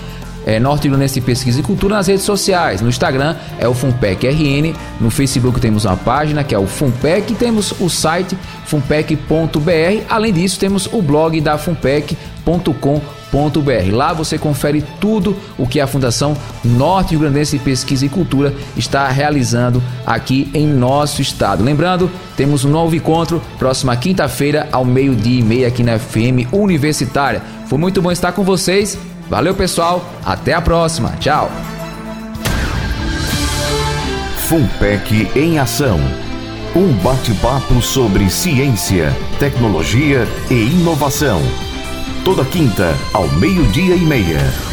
é, 0.45 0.59
Norte 0.59 0.89
de 0.89 1.21
Pesquisa 1.21 1.59
e 1.59 1.63
Cultura 1.63 1.95
nas 1.95 2.07
redes 2.07 2.23
sociais. 2.23 2.81
No 2.81 2.89
Instagram 2.89 3.35
é 3.59 3.67
o 3.67 3.73
FUNPEC 3.73 4.27
RN, 4.27 4.75
no 4.99 5.09
Facebook 5.09 5.59
temos 5.59 5.85
uma 5.85 5.97
página 5.97 6.43
que 6.43 6.53
é 6.53 6.59
o 6.59 6.67
FUNPEC 6.67 7.35
temos 7.35 7.73
o 7.79 7.89
site 7.89 8.37
funpec.br. 8.65 10.03
Além 10.09 10.33
disso, 10.33 10.59
temos 10.59 10.87
o 10.91 11.01
blog 11.01 11.39
da 11.41 11.57
funpec.com.br 11.57 13.23
Lá 13.91 14.13
você 14.13 14.37
confere 14.37 14.83
tudo 14.99 15.35
o 15.57 15.67
que 15.67 15.79
a 15.79 15.87
Fundação 15.87 16.37
Norte 16.63 17.11
Rio 17.11 17.21
Grandense 17.21 17.57
de 17.57 17.63
Pesquisa 17.63 18.05
e 18.05 18.09
Cultura 18.09 18.53
está 18.77 19.07
realizando 19.07 19.81
aqui 20.05 20.51
em 20.53 20.67
nosso 20.67 21.19
estado. 21.19 21.63
Lembrando, 21.63 22.11
temos 22.37 22.63
um 22.63 22.69
novo 22.69 22.95
encontro 22.95 23.41
próxima 23.57 23.95
quinta-feira 23.95 24.67
ao 24.71 24.85
meio-dia 24.85 25.39
e 25.39 25.43
meia 25.43 25.67
aqui 25.67 25.81
na 25.81 25.97
FM 25.97 26.51
Universitária. 26.51 27.41
Foi 27.67 27.79
muito 27.79 28.01
bom 28.03 28.11
estar 28.11 28.33
com 28.33 28.43
vocês. 28.43 28.99
Valeu, 29.29 29.55
pessoal. 29.55 30.03
Até 30.25 30.53
a 30.53 30.61
próxima. 30.61 31.09
Tchau. 31.19 31.49
Fumpec 34.37 35.31
em 35.35 35.59
ação. 35.59 35.99
Um 36.75 36.91
bate-papo 37.03 37.81
sobre 37.81 38.29
ciência, 38.29 39.15
tecnologia 39.39 40.27
e 40.49 40.53
inovação 40.53 41.41
toda 42.23 42.45
quinta, 42.45 42.95
ao 43.13 43.27
meio-dia 43.27 43.95
e 43.95 44.05
meia. 44.05 44.72